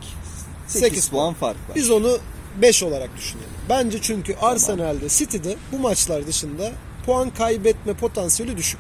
[0.67, 1.75] 8, Sekiz puan fark var.
[1.75, 2.17] Biz onu
[2.62, 3.49] 5 olarak düşünelim.
[3.69, 6.71] Bence çünkü Arsenal'de, City'de bu maçlar dışında
[7.05, 8.79] puan kaybetme potansiyeli düşük.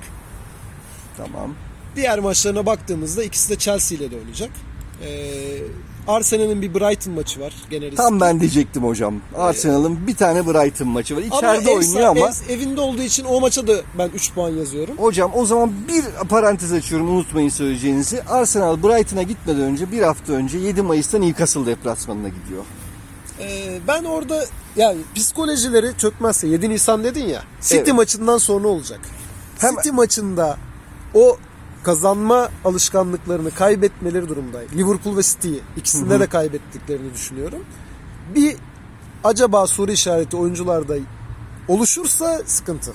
[1.17, 1.55] Tamam.
[1.95, 4.49] Diğer maçlarına baktığımızda ikisi de Chelsea ile de oynayacak.
[5.03, 5.07] Ee,
[6.09, 7.53] Arsenal'in bir Brighton maçı var.
[7.69, 9.15] Gene Tam ben diyecektim hocam.
[9.37, 11.21] Arsenal'ın bir tane Brighton maçı var.
[11.21, 14.97] İçeride oynuyor ama ev- evinde olduğu için o maça da ben 3 puan yazıyorum.
[14.97, 18.23] hocam o zaman bir parantez açıyorum unutmayın söyleyeceğinizi.
[18.23, 22.63] Arsenal Brighton'a gitmeden önce bir hafta önce 7 Mayıs'ta Newcastle deplasmanına gidiyor.
[23.41, 24.45] Ee, ben orada
[24.75, 27.43] yani psikolojileri çökmezse 7 Nisan dedin ya.
[27.61, 27.93] City Evet.
[27.93, 28.99] maçından sonra olacak.
[29.59, 30.57] Hem- City maçında
[31.13, 31.37] o
[31.83, 34.59] kazanma alışkanlıklarını kaybetmeleri durumda.
[34.75, 37.59] Liverpool ve City'yi ikisinde de kaybettiklerini düşünüyorum.
[38.35, 38.55] Bir
[39.23, 40.95] acaba soru işareti oyuncularda
[41.67, 42.93] oluşursa sıkıntı.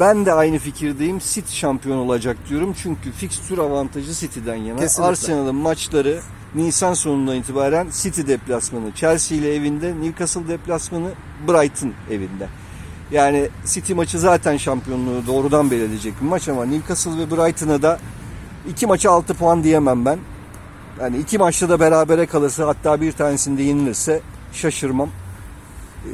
[0.00, 1.18] Ben de aynı fikirdeyim.
[1.18, 2.74] City şampiyon olacak diyorum.
[2.82, 4.80] Çünkü fikstür avantajı City'den yana.
[4.80, 5.10] Kesinlikle.
[5.10, 6.20] Arsenal'ın maçları
[6.54, 11.10] Nisan sonundan itibaren City deplasmanı, Chelsea ile evinde, Newcastle deplasmanı,
[11.48, 12.48] Brighton evinde.
[13.10, 17.98] Yani City maçı zaten şampiyonluğu doğrudan belirleyecek bir maç ama Newcastle ve Brighton'a da
[18.68, 20.18] iki maça 6 puan diyemem ben.
[21.00, 24.20] Yani iki maçta da berabere kalırsa hatta bir tanesinde yenilirse
[24.52, 25.08] şaşırmam.
[26.06, 26.10] Ee,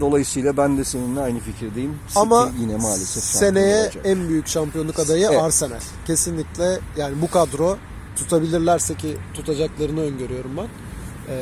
[0.00, 1.98] Dolayısıyla ben de seninle aynı fikirdeyim.
[2.08, 4.06] City Ama yine maalesef seneye olacak.
[4.06, 5.42] en büyük şampiyonluk adayı Evet.
[5.42, 5.80] Arsenal.
[6.06, 7.76] Kesinlikle yani bu kadro
[8.16, 10.66] tutabilirlerse ki tutacaklarını öngörüyorum ben.
[11.30, 11.34] Ee,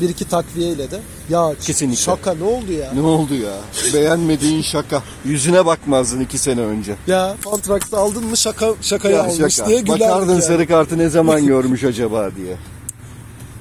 [0.00, 2.02] bir iki takviyeyle de ya Kesinlikle.
[2.02, 2.92] şaka ne oldu ya?
[2.92, 3.52] Ne oldu ya?
[3.94, 5.02] Beğenmediğin şaka.
[5.24, 6.96] Yüzüne bakmazdın iki sene önce.
[7.06, 9.68] Ya Fantrax'ta aldın mı şaka şakaya Ya almış şaka.
[9.68, 10.42] diye gülerdik Bakardın yani.
[10.42, 12.56] sarı kartı ne zaman görmüş acaba diye.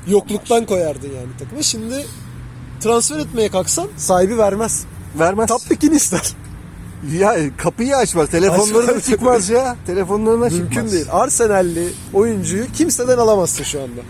[0.08, 1.62] Yokluktan koyardın yani takıma.
[1.62, 2.06] Şimdi
[2.80, 4.84] transfer etmeye kalksan sahibi vermez.
[5.20, 5.48] Vermez.
[5.50, 6.34] Tapbikini ister.
[7.20, 8.30] Ya kapıyı açmaz.
[8.30, 9.06] Telefonları da Açmaz.
[9.06, 9.76] çıkmaz ya.
[9.88, 10.76] Telefonlarına çıkmaz.
[10.76, 11.06] Mümkün değil.
[11.12, 14.02] Arsenal'li oyuncuyu kimseden alamazsın şu anda.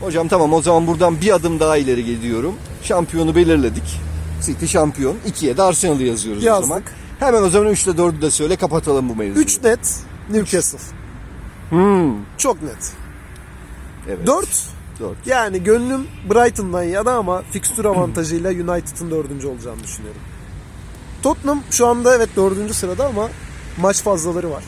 [0.00, 2.54] Hocam tamam o zaman buradan bir adım daha ileri gidiyorum.
[2.82, 4.00] Şampiyonu belirledik.
[4.42, 5.16] City şampiyon.
[5.26, 6.68] İkiye de Arsenal'ı yazıyoruz o Yazdık.
[6.68, 6.82] zaman.
[7.18, 9.44] Hemen o zaman 3 ile 4'ü de söyle kapatalım bu mevzuyu.
[9.44, 10.78] 3 net Newcastle.
[11.70, 12.12] Hmm.
[12.38, 12.92] Çok net.
[14.08, 14.26] Evet.
[14.26, 14.48] 4
[15.00, 15.16] 4.
[15.26, 20.20] yani gönlüm Brighton'dan yana ama fikstür avantajıyla United'ın dördüncü olacağını düşünüyorum.
[21.22, 23.28] Tottenham şu anda evet dördüncü sırada ama
[23.80, 24.64] maç fazlaları var.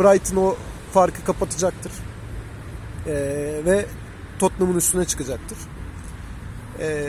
[0.00, 0.56] Brighton o
[0.92, 1.92] farkı kapatacaktır.
[3.06, 3.12] Ee,
[3.66, 3.86] ve
[4.40, 5.58] Tottenham'ın üstüne çıkacaktır.
[6.80, 7.08] Ee,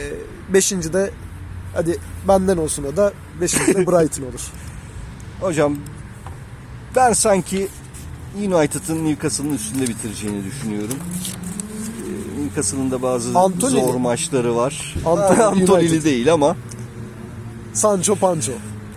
[0.53, 1.11] beşinci de
[1.73, 4.41] hadi benden olsun o da beşinci de Brighton olur.
[5.41, 5.75] Hocam
[6.95, 7.67] ben sanki
[8.37, 10.95] United'ın Newcastle'ın üstünde bitireceğini düşünüyorum.
[12.37, 13.81] Ee, Newcastle'ın da bazı Antonili.
[13.81, 14.95] zor maçları var.
[15.05, 16.55] Antonili Antonili değil ama
[17.73, 18.51] Sancho Pancho.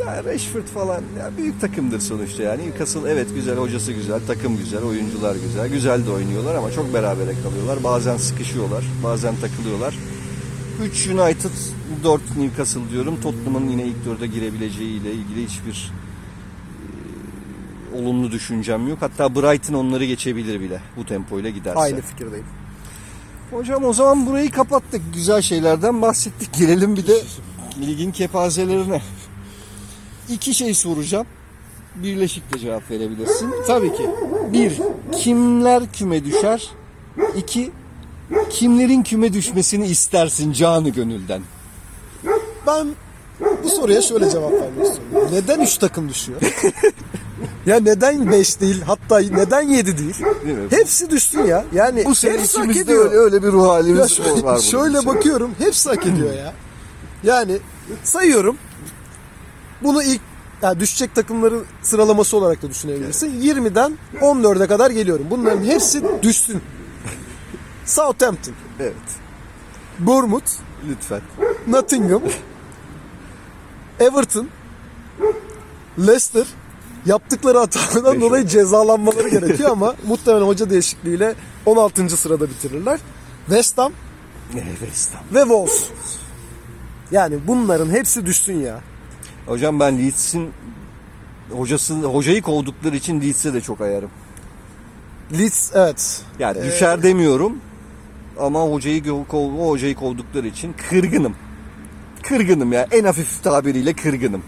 [0.07, 2.67] Ya Rashford falan ya büyük takımdır sonuçta yani.
[2.67, 5.69] Newcastle evet güzel, hocası güzel, takım güzel, oyuncular güzel.
[5.69, 7.85] Güzel de oynuyor ama çok berabere kalıyorlar.
[7.85, 9.95] Bazen sıkışıyorlar, bazen takılıyorlar.
[10.83, 11.51] 3 United,
[12.05, 13.21] 4 Newcastle diyorum.
[13.23, 15.93] Tottenham'ın yine ilk dörde girebileceği ile ilgili hiçbir
[17.95, 18.99] e, olumlu düşüncem yok.
[19.01, 21.79] Hatta Brighton onları geçebilir bile bu tempoyla giderse.
[21.79, 22.47] Aynı fikirdeyim.
[23.51, 25.03] Hocam o zaman burayı kapattık.
[25.15, 26.55] Güzel şeylerden bahsettik.
[26.59, 27.23] Gelelim bir de
[27.87, 29.03] ligin kepazelerine.
[30.29, 31.27] İki şey soracağım.
[31.95, 33.51] Birleşikle cevap verebilirsin.
[33.67, 34.11] Tabii ki.
[34.53, 34.73] Bir,
[35.19, 36.69] kimler küme düşer?
[37.37, 37.71] İki,
[38.51, 41.43] kimlerin küme düşmesini istersin canı gönülden?
[42.67, 42.89] Ben
[43.65, 45.29] bu soruya şöyle cevap vermek istiyorum.
[45.33, 46.41] Neden 3 takım düşüyor?
[47.67, 50.15] Ya neden 5 değil hatta neden 7 değil?
[50.47, 50.67] Değil mi?
[50.71, 51.65] Hepsi düşsün ya.
[51.75, 53.07] Yani Bu sene hepsi hak içimizde ediyor.
[53.07, 54.59] öyle, öyle bir ruh Ya halimiz şöyle, var.
[54.59, 56.53] şöyle bakıyorum hepsi hak ediyor ya.
[57.25, 57.59] Yani
[58.05, 58.57] sayıyorum.
[59.85, 60.21] Bunu ilk
[60.63, 63.41] yani düşecek takımların sıralaması olarak da düşünebilirsin.
[63.43, 65.27] 20'den 14'e kadar geliyorum.
[65.31, 66.63] Bunların hepsi düşsün.
[67.87, 68.95] Southampton, Evet.
[69.99, 70.51] Bournemouth,
[70.89, 71.21] Lütfen.
[71.67, 72.23] Nottingham,
[74.01, 74.49] Everton,
[75.99, 76.47] Leicester
[77.07, 81.35] yaptıkları hatalardan dolayı cezalanmaları gerekiyor ama muhtemelen hoca değişikliğiyle
[81.67, 82.17] 16.
[82.17, 83.01] sırada bitirirler.
[83.47, 83.93] West Ham
[84.55, 85.11] Evet.
[85.35, 85.85] ve Wolves.
[87.11, 88.81] Yani bunların hepsi düşsün ya.
[89.47, 90.51] Hocam ben Leeds'in
[91.51, 94.11] hocası hocayı kovdukları için Leeds'e de çok ayarım.
[95.39, 96.23] Leeds evet.
[96.39, 97.57] Yani düşer demiyorum
[98.41, 101.35] ama hocayı kov, kov- o hocayı kovdukları için kırgınım.
[102.23, 102.87] Kırgınım ya.
[102.91, 104.43] En hafif tabiriyle kırgınım.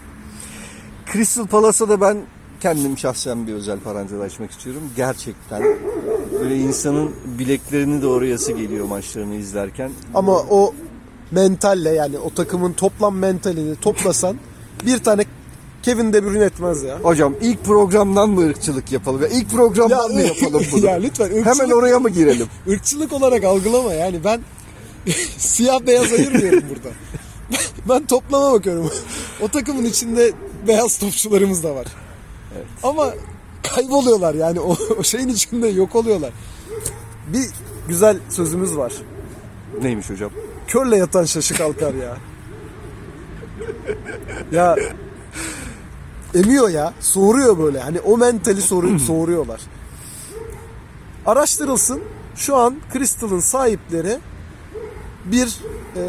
[1.13, 2.17] Crystal Palace'a da ben
[2.59, 4.81] kendim şahsen bir özel parantez açmak istiyorum.
[4.95, 5.63] Gerçekten
[6.39, 9.91] böyle insanın bileklerini doğrayası geliyor maçlarını izlerken.
[10.13, 10.73] Ama o
[11.31, 14.35] mentalle yani o takımın toplam mentalini toplasan
[14.85, 15.25] bir tane
[15.83, 16.99] Kevin De Bruyne etmez ya.
[16.99, 19.21] Hocam ilk programdan mı ırkçılık yapalım?
[19.21, 20.85] Ya ilk programdan mı yapalım bunu?
[20.85, 22.47] ya lütfen ırkçılık, Hemen oraya mı girelim?
[22.69, 24.41] ırkçılık olarak algılama yani ben
[25.37, 26.95] siyah beyaz ayırmıyorum burada.
[27.89, 28.91] ben toplama bakıyorum.
[29.41, 30.31] o takımın içinde
[30.67, 31.87] beyaz topçularımız da var.
[32.83, 33.13] Ama
[33.75, 36.31] kayboluyorlar yani o, o şeyin içinde yok oluyorlar.
[37.33, 37.45] Bir
[37.87, 38.93] güzel sözümüz var.
[39.81, 40.31] Neymiş hocam?
[40.67, 42.17] Körle yatan şaşı kalkar ya.
[44.51, 44.75] Ya
[46.35, 46.93] emiyor ya.
[46.99, 47.79] Soğuruyor böyle.
[47.79, 49.61] Hani o mentali soru, soğuruyorlar.
[51.25, 52.01] Araştırılsın.
[52.35, 54.17] Şu an Crystal'ın sahipleri
[55.25, 55.59] bir
[55.95, 56.01] e,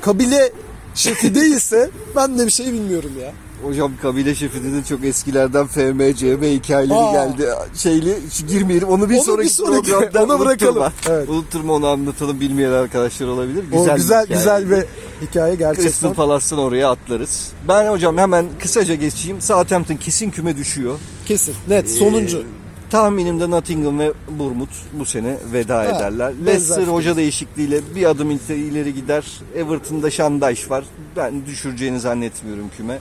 [0.00, 0.52] kabile
[0.94, 3.32] şefi değilse ben de bir şey bilmiyorum ya.
[3.64, 7.12] Hocam kabile şefi dedi çok eskilerden FM, CM hikayeleri Aa.
[7.12, 7.48] geldi.
[7.74, 8.14] Şeyli
[8.48, 8.88] girmeyelim.
[8.88, 10.82] Onu bir Onu sonraki, bir sonraki- programdan ona bırakalım.
[11.08, 11.28] Evet.
[11.28, 13.64] Unutturma onu anlatalım bilmeyen arkadaşlar olabilir.
[13.72, 14.38] o Güzel güzel bir hikaye.
[14.38, 14.84] güzel bir
[15.26, 15.82] hikaye gerçekten.
[15.90, 17.52] Crystal Palace'tan oraya atlarız.
[17.68, 19.40] Ben hocam hemen kısaca geçeyim.
[19.40, 20.98] Southampton kesin küme düşüyor.
[21.26, 21.54] Kesin.
[21.68, 21.90] Net.
[21.90, 22.38] Sonuncu.
[22.38, 26.32] Ee, tahminimde Nottingham ve Bournemouth bu sene veda Ha, ederler.
[26.46, 29.24] Leicester hoca değişikliğiyle bir adım ileri gider.
[29.56, 30.84] Everton'da Şandaş var.
[31.16, 32.98] Ben düşüreceğini zannetmiyorum küme.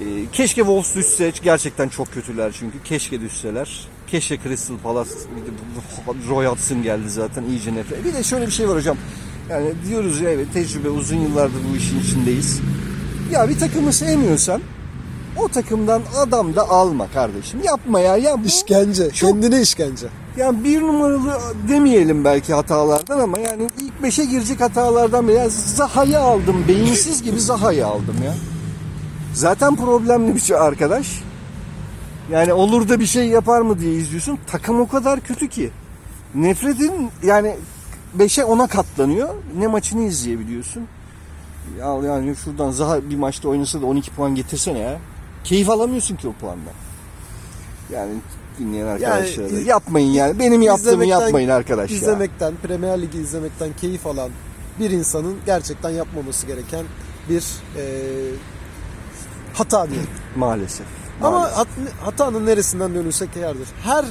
[0.00, 1.32] Ee, keşke Wolves düşse.
[1.42, 2.82] Gerçekten çok kötüler çünkü.
[2.84, 3.88] Keşke düşseler.
[4.10, 5.10] Keşke Crystal Palace
[6.28, 8.04] Roy Hodgson geldi zaten iyice nefret.
[8.04, 8.96] Bir de şöyle bir şey var hocam.
[9.50, 12.60] Yani diyoruz ya evet tecrübe uzun yıllardır bu işin içindeyiz.
[13.32, 14.60] Ya bir takımı sevmiyorsan
[15.36, 17.60] o takımdan adam da alma kardeşim.
[17.64, 18.16] Yapma ya.
[18.16, 19.10] ya bu, İşkence.
[19.10, 20.06] Çok- Kendine işkence.
[20.36, 25.28] yani bir numaralı demeyelim belki hatalardan ama yani ilk beşe girecek hatalardan.
[25.28, 26.64] Yani Zaha'yı aldım.
[26.68, 28.34] Beyinsiz gibi Zaha'yı aldım ya.
[29.36, 31.22] Zaten problemli bir şey arkadaş.
[32.30, 34.38] Yani olur da bir şey yapar mı diye izliyorsun.
[34.46, 35.70] Takım o kadar kötü ki.
[36.34, 37.56] Nefretin yani
[38.18, 39.28] 5'e 10'a katlanıyor.
[39.58, 40.82] Ne maçını izleyebiliyorsun.
[41.80, 44.98] Ya yani şuradan Zaha bir maçta oynasa da 12 puan getirsene ya.
[45.44, 46.74] Keyif alamıyorsun ki o puandan.
[47.92, 48.12] Yani
[48.58, 50.38] dinleyen arkadaşlar da iz- yapmayın yani.
[50.38, 51.96] Benim yaptığımı yapmayın arkadaş ya.
[51.96, 54.30] izlemekten, Premier Ligi izlemekten keyif alan
[54.80, 56.84] bir insanın gerçekten yapmaması gereken
[57.28, 57.44] bir
[57.76, 57.82] e,
[59.56, 60.08] hata diyelim.
[60.36, 60.86] Maalesef.
[61.22, 61.58] Ama Maalesef.
[61.58, 61.68] hat-
[62.04, 63.68] hatanın neresinden dönülsek kârdır.
[63.82, 64.04] Her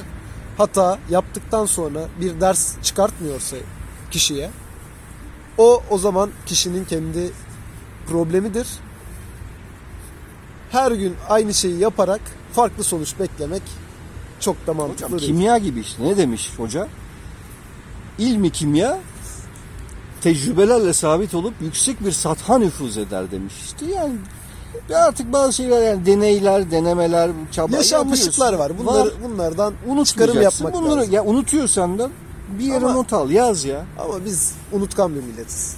[0.58, 3.56] hata yaptıktan sonra bir ders çıkartmıyorsa
[4.10, 4.50] kişiye
[5.58, 7.30] o o zaman kişinin kendi
[8.08, 8.66] problemidir.
[10.70, 12.20] Her gün aynı şeyi yaparak
[12.52, 13.62] farklı sonuç beklemek
[14.40, 15.32] çok da mantıklı Hocam değil.
[15.32, 16.02] kimya gibi işte.
[16.04, 16.88] Ne demiş hoca?
[18.18, 18.98] İlmi kimya
[20.20, 23.54] tecrübelerle sabit olup yüksek bir satha nüfuz eder demiş.
[23.64, 23.86] İşte
[24.88, 28.72] yani artık bazı şeyler yani deneyler, denemeler, çaba Yaşanmışlıklar var.
[28.78, 30.64] Bunları bunlardan çıkarım Unutmayacaksın.
[30.64, 31.12] yapmak Bunları lazım.
[31.14, 32.10] ya unutuyorsan da
[32.58, 33.84] bir yere Ama- not al, yaz ya.
[33.98, 35.76] Ama biz unutkan bir milletiz.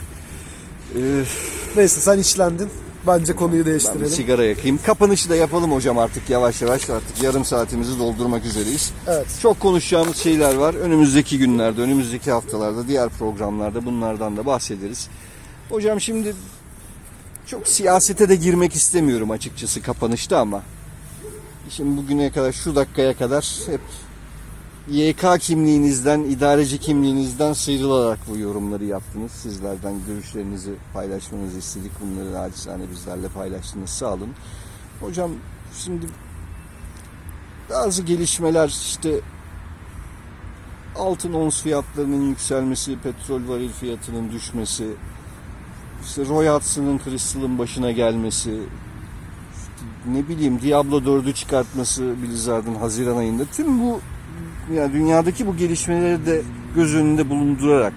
[1.76, 2.68] Neyse sen içlendin.
[3.06, 4.08] Bence konuyu ben bir değiştirelim.
[4.08, 4.78] sigara yakayım.
[4.86, 8.92] Kapanışı da yapalım hocam artık yavaş yavaş artık yarım saatimizi doldurmak üzereyiz.
[9.06, 9.26] Evet.
[9.42, 10.74] Çok konuşacağımız şeyler var.
[10.74, 15.08] Önümüzdeki günlerde, önümüzdeki haftalarda, diğer programlarda bunlardan da bahsederiz.
[15.70, 16.34] Hocam şimdi
[17.48, 20.62] çok siyasete de girmek istemiyorum açıkçası kapanışta ama
[21.70, 23.80] şimdi bugüne kadar şu dakikaya kadar hep
[24.90, 29.32] YK kimliğinizden, idareci kimliğinizden sıyrılarak bu yorumları yaptınız.
[29.32, 31.92] Sizlerden görüşlerinizi paylaşmanızı istedik.
[32.00, 33.90] Bunları naçizane bizlerle paylaştınız.
[33.90, 34.30] Sağ olun.
[35.00, 35.30] Hocam
[35.84, 36.06] şimdi
[37.70, 39.20] bazı gelişmeler işte
[40.96, 44.86] altın ons fiyatlarının yükselmesi, petrol varil fiyatının düşmesi,
[46.04, 48.60] işte Roy Hudson'ın Crystal'ın başına gelmesi,
[50.12, 54.00] ne bileyim Diablo 4'ü çıkartması Blizzard'ın Haziran ayında tüm bu
[54.74, 56.42] yani dünyadaki bu gelişmeleri de
[56.74, 57.92] göz önünde bulundurarak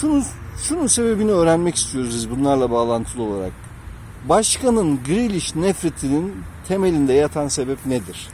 [0.00, 0.22] şunu
[0.68, 3.52] şunun sebebini öğrenmek istiyoruz biz bunlarla bağlantılı olarak.
[4.28, 6.34] Başkanın Grealish nefretinin
[6.68, 8.28] temelinde yatan sebep nedir?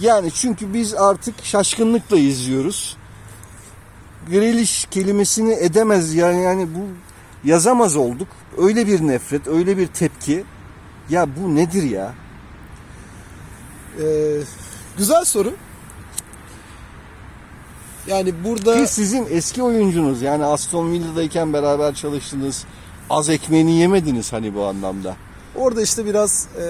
[0.00, 2.95] Yani çünkü biz artık şaşkınlıkla izliyoruz.
[4.30, 6.88] Grealish kelimesini edemez yani yani bu
[7.48, 8.28] yazamaz olduk.
[8.58, 10.44] Öyle bir nefret, öyle bir tepki.
[11.10, 12.14] Ya bu nedir ya?
[14.02, 14.04] Ee,
[14.98, 15.54] güzel soru.
[18.06, 22.64] Yani burada Ki sizin eski oyuncunuz yani Aston Villa'dayken beraber çalıştınız.
[23.10, 25.16] Az ekmeğini yemediniz hani bu anlamda.
[25.56, 26.64] orada işte biraz e,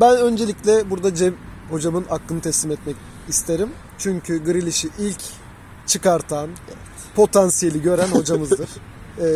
[0.00, 1.34] ben öncelikle burada Cem
[1.70, 2.96] hocamın hakkını teslim etmek
[3.28, 3.68] isterim.
[3.98, 5.20] Çünkü Grealish'i ilk
[5.86, 6.50] çıkartan,
[7.14, 8.68] potansiyeli gören hocamızdır.
[9.20, 9.26] E,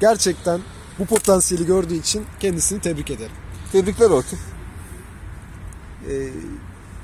[0.00, 0.60] gerçekten
[0.98, 3.32] bu potansiyeli gördüğü için kendisini tebrik ederim.
[3.72, 4.38] Tebrikler Orkun.
[6.08, 6.12] E,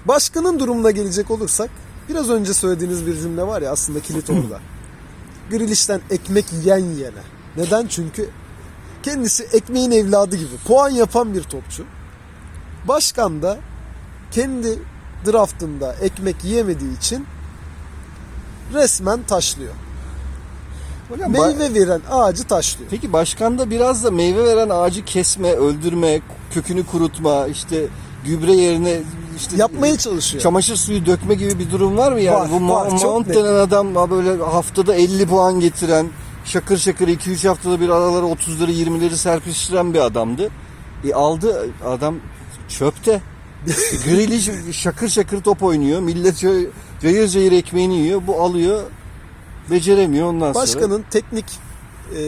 [0.05, 1.71] başkanın durumuna gelecek olursak
[2.09, 4.61] biraz önce söylediğiniz bir cümle var ya aslında kilit orada.
[5.51, 7.23] Grealish'ten ekmek yiyen yiyene.
[7.57, 7.87] Neden?
[7.87, 8.31] Çünkü
[9.03, 11.85] kendisi ekmeğin evladı gibi puan yapan bir topçu.
[12.89, 13.59] Başkan da
[14.31, 14.79] kendi
[15.27, 17.27] draftında ekmek yiyemediği için
[18.75, 19.73] resmen taşlıyor.
[21.09, 22.91] Hocam, Meyve veren ağacı taşlıyor.
[22.91, 27.87] Peki başkanda biraz da meyve veren ağacı kesme, öldürme, kökünü kurutma, işte
[28.27, 29.01] gübre yerine
[29.37, 30.43] işte Yapmaya çalışıyor.
[30.43, 32.41] çamaşır suyu dökme gibi bir durum var mı yani?
[32.41, 36.07] Var, Bu var, Mount denen adam böyle haftada 50 puan getiren,
[36.45, 40.51] şakır şakır 2-3 haftada bir aralara 30'ları 20'leri serpiştiren bir adamdı.
[41.09, 42.15] E aldı adam
[42.69, 43.21] çöpte.
[44.05, 46.01] Grealish şakır şakır top oynuyor.
[46.01, 46.67] Millet şöyle
[47.03, 48.23] cayır cayır ekmeğini yiyor.
[48.27, 48.83] Bu alıyor.
[49.71, 50.63] Beceremiyor ondan sonra.
[50.63, 51.45] Başkanın teknik
[52.17, 52.21] e,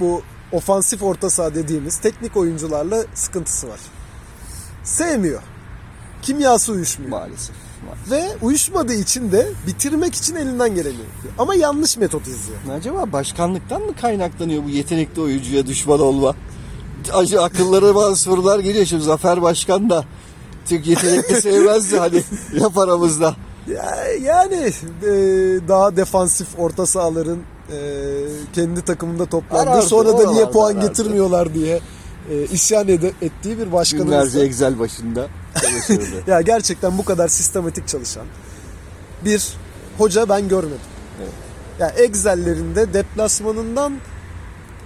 [0.00, 3.80] bu ofansif orta saha dediğimiz teknik oyuncularla sıkıntısı var.
[4.84, 5.42] Sevmiyor.
[6.22, 7.10] Kimyası uyuşmuyor.
[7.10, 7.56] Maalesef.
[7.86, 8.10] maalesef.
[8.10, 11.34] Ve uyuşmadığı için de bitirmek için elinden geleni yapıyor.
[11.38, 12.58] Ama yanlış metot izliyor.
[12.78, 16.34] Acaba başkanlıktan mı kaynaklanıyor bu yetenekli oyuncuya düşman olma?
[17.12, 20.04] Acı akıllara bazı sorular geliyor şimdi Zafer Başkan da
[20.66, 22.22] Türk yetenekli sevmezdi hani
[22.60, 23.36] laf aramızda.
[23.74, 25.10] Ya, yani e,
[25.68, 27.38] daha defansif orta sahaların
[27.72, 27.76] e,
[28.52, 29.70] kendi takımında toplandı.
[29.70, 30.86] Arardı, Sonra da niye puan arardı.
[30.88, 31.80] getirmiyorlar diye
[32.30, 34.10] e, isyan ede- ettiği bir başkanımız.
[34.12, 34.40] Günlerce.
[34.40, 35.26] Excel başında.
[36.26, 38.26] Ya gerçekten bu kadar sistematik çalışan
[39.24, 39.52] bir
[39.98, 40.78] hoca ben görmedim.
[41.22, 41.32] Evet.
[41.80, 43.92] Ya Excel'lerinde deplasmanından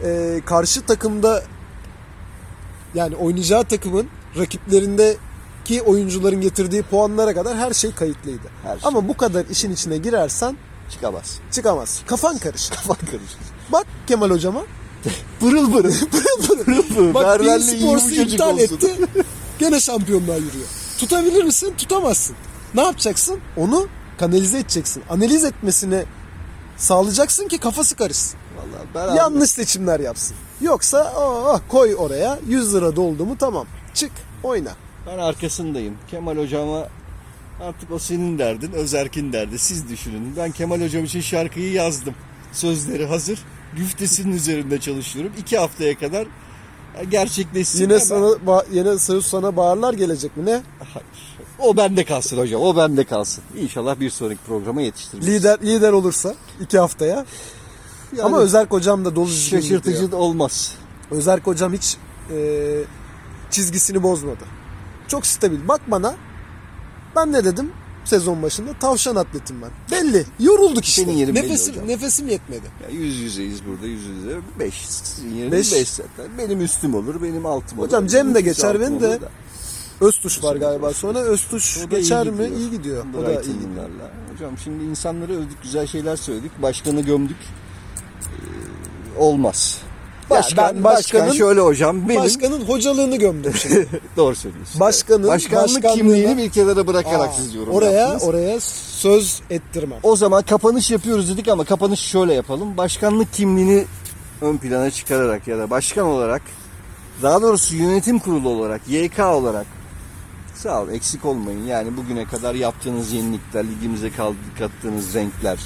[0.05, 1.43] e, karşı takımda
[2.95, 4.07] yani oynayacağı takımın
[5.63, 8.49] rakiplerindeki oyuncuların getirdiği puanlara kadar her şey kayıtlıydı.
[8.63, 8.89] Her şey.
[8.89, 10.57] Ama bu kadar işin içine girersen
[10.91, 11.39] Çıkamaz.
[11.51, 12.01] çıkamaz.
[12.07, 12.75] Kafan karışır.
[12.75, 13.39] Kafan karışır.
[13.73, 14.63] Bak Kemal hocama.
[15.41, 15.93] Pırıl pırıl.
[16.47, 17.15] pırıl pırıl.
[17.15, 18.63] Bak bir Berberli iyi sporsu yumuşacık iptal olsun.
[18.63, 18.97] etti.
[19.59, 20.67] Gene şampiyonluğa yürüyor.
[20.99, 21.75] Tutabilir misin?
[21.79, 22.37] Tutamazsın.
[22.75, 23.41] Ne yapacaksın?
[23.57, 23.87] Onu
[24.19, 25.03] kanalize edeceksin.
[25.11, 26.05] Analiz etmesini
[26.77, 28.39] sağlayacaksın ki kafası karışsın.
[28.57, 30.37] Vallahi ben Yanlış seçimler yapsın.
[30.61, 33.67] Yoksa oh, koy oraya 100 lira doldu mu tamam.
[33.95, 34.71] Çık oyna.
[35.07, 35.95] Ben arkasındayım.
[36.11, 36.89] Kemal hocama
[37.61, 39.59] artık o senin derdin, Özerk'in derdi.
[39.59, 40.35] Siz düşünün.
[40.37, 42.15] Ben Kemal hocam için şarkıyı yazdım.
[42.53, 43.39] Sözleri hazır.
[43.77, 45.33] Güftesinin üzerinde çalışıyorum.
[45.39, 46.27] İki haftaya kadar
[47.11, 47.81] gerçekleşsin.
[47.81, 50.63] Yine sana ba- yine söz sana bağırlar gelecek mi ne?
[50.95, 51.07] Hayır.
[51.59, 52.61] O bende kalsın hocam.
[52.63, 53.45] O bende kalsın.
[53.59, 55.29] İnşallah bir sonraki programa yetiştiririz.
[55.29, 57.27] Lider lider olursa iki haftaya.
[58.13, 60.75] Yani Ama Özerk hocam da dolu şaşırtıcı da olmaz.
[61.11, 61.97] Özerk hocam hiç
[62.31, 62.37] e,
[63.51, 64.45] çizgisini bozmadı.
[65.13, 65.69] Çok stabil.
[65.69, 66.15] Bak bana.
[67.17, 67.71] Ben ne dedim
[68.05, 68.71] sezon başında?
[68.81, 69.71] Tavşan atletim ben.
[69.91, 70.25] Belli.
[70.41, 71.03] Yorulduk işte.
[71.03, 71.89] Senin yerin belli nefesim, hocam.
[71.89, 72.67] nefesim yetmedi.
[72.83, 74.39] Ya yüz yüzeyiz burada yüz yüze.
[74.59, 74.75] Beş.
[74.89, 75.73] Sizin yeriniz Beş.
[75.73, 75.89] beş.
[75.89, 76.39] zaten.
[76.39, 77.87] Benim üstüm olur, benim altım olur.
[77.87, 79.21] Hocam Cem de geçer, beni de.
[79.21, 79.29] da.
[80.01, 81.19] Öztuş var galiba sonra.
[81.19, 82.37] Öztuş O geçer iyi mi?
[82.37, 82.59] gidiyor.
[82.59, 83.05] İyi gidiyor.
[83.19, 83.89] O da iyi gidiyor.
[84.33, 86.63] Hocam şimdi insanları övdük, güzel şeyler söyledik.
[86.63, 87.37] Başkanı gömdük.
[88.23, 89.79] Ee, olmaz.
[90.33, 93.87] Ya Başkan, ben başkan başkanın- şöyle hocam benim Başkanın hocalığını gömdüm şimdi.
[94.17, 94.81] doğru söylüyorsun.
[94.81, 98.25] Başkanın Başkanlık kimliğini bir kenara bırakarak Aa, siz yorum oraya yaptınız.
[98.25, 99.99] oraya söz ettirmem.
[100.03, 102.77] O zaman kapanış yapıyoruz dedik ama kapanış şöyle yapalım.
[102.77, 103.85] Başkanlık kimliğini
[104.41, 106.43] ön plana çıkararak ya da başkan olarak
[107.23, 109.67] daha doğrusu yönetim kurulu olarak YK olarak
[110.55, 111.67] sağ olun eksik olmayın.
[111.67, 114.11] Yani bugüne kadar yaptığınız yenilikler, ligimize
[114.59, 115.59] kattığınız renkler,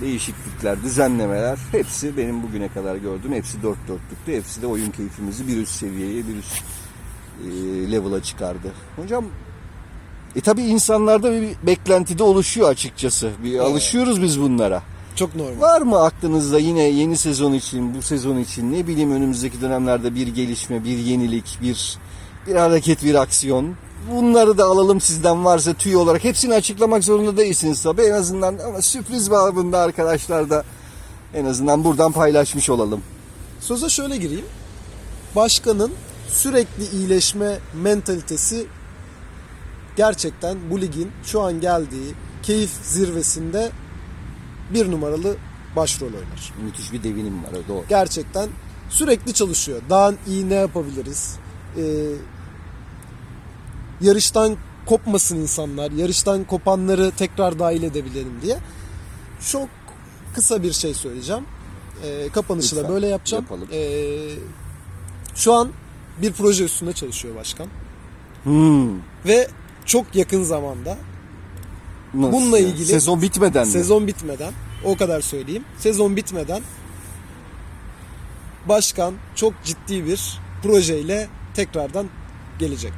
[0.00, 4.32] değişiklikler, düzenlemeler hepsi benim bugüne kadar gördüğüm hepsi dört dörtlüktü.
[4.32, 6.62] Hepsi de oyun keyfimizi bir üst seviyeye, bir üst
[7.92, 8.72] level'a çıkardı.
[8.96, 9.24] Hocam
[10.36, 13.30] e tabi insanlarda bir beklenti de oluşuyor açıkçası.
[13.44, 14.82] Bir alışıyoruz biz bunlara.
[15.16, 15.60] Çok normal.
[15.60, 20.26] Var mı aklınızda yine yeni sezon için, bu sezon için ne bileyim önümüzdeki dönemlerde bir
[20.26, 21.98] gelişme, bir yenilik, bir
[22.46, 23.74] bir hareket, bir aksiyon?
[24.08, 26.24] Bunları da alalım sizden varsa tüy olarak.
[26.24, 30.64] Hepsini açıklamak zorunda değilsiniz tabii en azından ama sürpriz babında arkadaşlar da
[31.34, 33.02] en azından buradan paylaşmış olalım.
[33.60, 34.46] Söze şöyle gireyim.
[35.36, 35.92] Başkanın
[36.28, 38.66] sürekli iyileşme mentalitesi
[39.96, 43.70] gerçekten bu ligin şu an geldiği keyif zirvesinde
[44.74, 45.36] bir numaralı
[45.76, 46.52] başrol oynar.
[46.64, 47.84] Müthiş bir devinim var doğru.
[47.88, 48.48] Gerçekten
[48.90, 49.82] sürekli çalışıyor.
[49.90, 51.36] Daha iyi ne yapabiliriz?
[51.76, 51.82] Ee,
[54.00, 55.90] yarıştan kopmasın insanlar.
[55.90, 58.58] Yarıştan kopanları tekrar dahil edebilelim diye.
[59.52, 59.68] Çok
[60.34, 61.44] kısa bir şey söyleyeceğim.
[62.04, 63.44] Ee, kapanışı da Lütfen, böyle yapacağım.
[63.44, 63.68] yapalım.
[63.72, 64.30] Ee,
[65.34, 65.68] şu an
[66.22, 67.66] bir proje üstünde çalışıyor başkan.
[68.44, 68.98] Hmm.
[69.26, 69.48] Ve
[69.86, 70.98] çok yakın zamanda
[72.14, 72.68] Nasıl Bununla ya?
[72.68, 73.72] ilgili- sezon bitmeden mi?
[73.72, 74.52] Sezon bitmeden
[74.84, 75.64] o kadar söyleyeyim.
[75.78, 76.62] Sezon bitmeden
[78.68, 82.06] başkan çok ciddi bir projeyle tekrardan
[82.58, 82.92] gelecek.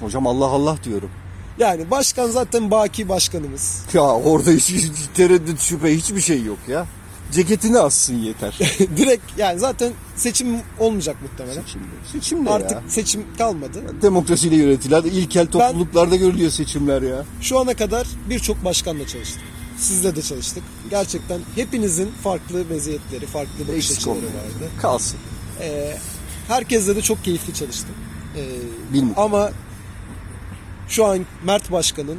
[0.00, 1.10] Hocam Allah Allah diyorum.
[1.58, 3.82] Yani başkan zaten baki başkanımız.
[3.94, 6.86] Ya orada hiç, hiç tereddüt şüphe hiçbir şey yok ya.
[7.32, 8.58] Ceketini assın yeter.
[8.96, 10.46] Direkt yani zaten seçim
[10.78, 11.62] olmayacak muhtemelen.
[11.62, 11.84] Seçimde.
[12.12, 12.82] Seçimde Artık ya.
[12.88, 13.82] seçim kalmadı.
[14.02, 17.24] Demokrasiyle yönetilen ilkel topluluklarda görülüyor seçimler ya.
[17.40, 19.42] Şu ana kadar birçok başkanla çalıştık.
[19.78, 20.62] Sizle de çalıştık.
[20.90, 24.70] Gerçekten hepinizin farklı meziyetleri, farklı bakış açıları vardı.
[24.82, 25.18] Kalsın.
[25.60, 25.96] Ee,
[26.48, 27.94] herkesle de çok keyifli çalıştım.
[28.36, 28.40] Ee,
[28.92, 29.22] Bilmiyorum.
[29.22, 29.50] ama
[30.90, 32.18] şu an Mert Başkan'ın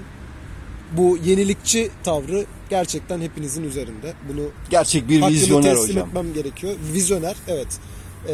[0.92, 4.14] bu yenilikçi tavrı gerçekten hepinizin üzerinde.
[4.30, 6.08] Bunu Gerçek bir vizyoner teslim hocam.
[6.08, 6.76] etmem gerekiyor.
[6.94, 7.68] Vizyoner, evet.
[8.28, 8.34] Ee,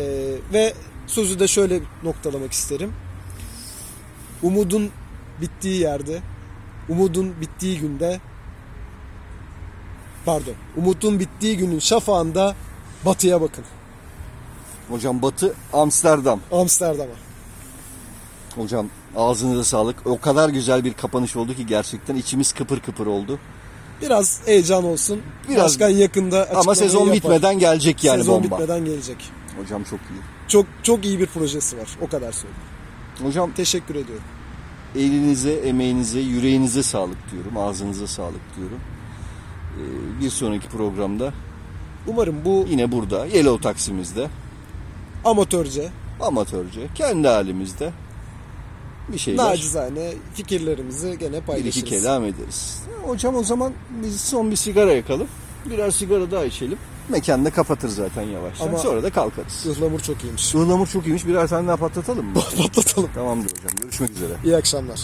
[0.53, 0.73] ve
[1.07, 2.93] sözü de şöyle noktalamak isterim.
[4.43, 4.89] Umudun
[5.41, 6.19] bittiği yerde,
[6.89, 8.19] umudun bittiği günde,
[10.25, 12.55] pardon, umudun bittiği günün şafağında
[13.05, 13.63] batıya bakın.
[14.89, 16.39] Hocam Batı Amsterdam.
[16.51, 17.13] Amsterdam'a.
[18.55, 20.07] Hocam ağzınıza sağlık.
[20.07, 23.39] O kadar güzel bir kapanış oldu ki gerçekten içimiz kıpır kıpır oldu.
[24.01, 25.21] Biraz heyecan olsun.
[25.49, 25.63] Biraz.
[25.63, 27.13] Başkan yakında Ama sezon yapar.
[27.15, 28.55] bitmeden gelecek yani Sezon bomba.
[28.59, 29.17] bitmeden gelecek.
[29.61, 30.21] Hocam çok iyi.
[30.47, 31.87] Çok çok iyi bir projesi var.
[32.01, 32.63] O kadar söyleyeyim.
[33.23, 34.23] Hocam Teşekkür ediyorum.
[34.95, 37.57] elinize, emeğinize, yüreğinize sağlık diyorum.
[37.57, 38.79] Ağzınıza sağlık diyorum.
[39.77, 41.33] Ee, bir sonraki programda
[42.07, 44.27] Umarım bu yine burada Yellow Taksim'izde
[45.25, 45.89] amatörce,
[46.21, 47.91] amatörce kendi halimizde
[49.13, 51.77] bir şeyler nacizane fikirlerimizi gene bir paylaşırız.
[51.77, 52.79] iki kelam ederiz.
[53.05, 55.27] Hocam o zaman biz son bir sigara yakalım.
[55.65, 56.77] Birer sigara daha içelim.
[57.09, 58.67] Mekanda kapatır zaten yavaştan.
[58.67, 59.65] Ama- Sonra da kalkarız.
[59.65, 60.55] Ihlamur çok iyiymiş.
[60.55, 61.25] Ihlamur çok iyiymiş.
[61.27, 62.33] Birer tane daha patlatalım mı?
[62.57, 63.09] Patlatalım.
[63.13, 63.71] Tamamdır hocam.
[63.81, 64.33] Görüşmek üzere.
[64.45, 64.99] İyi akşamlar.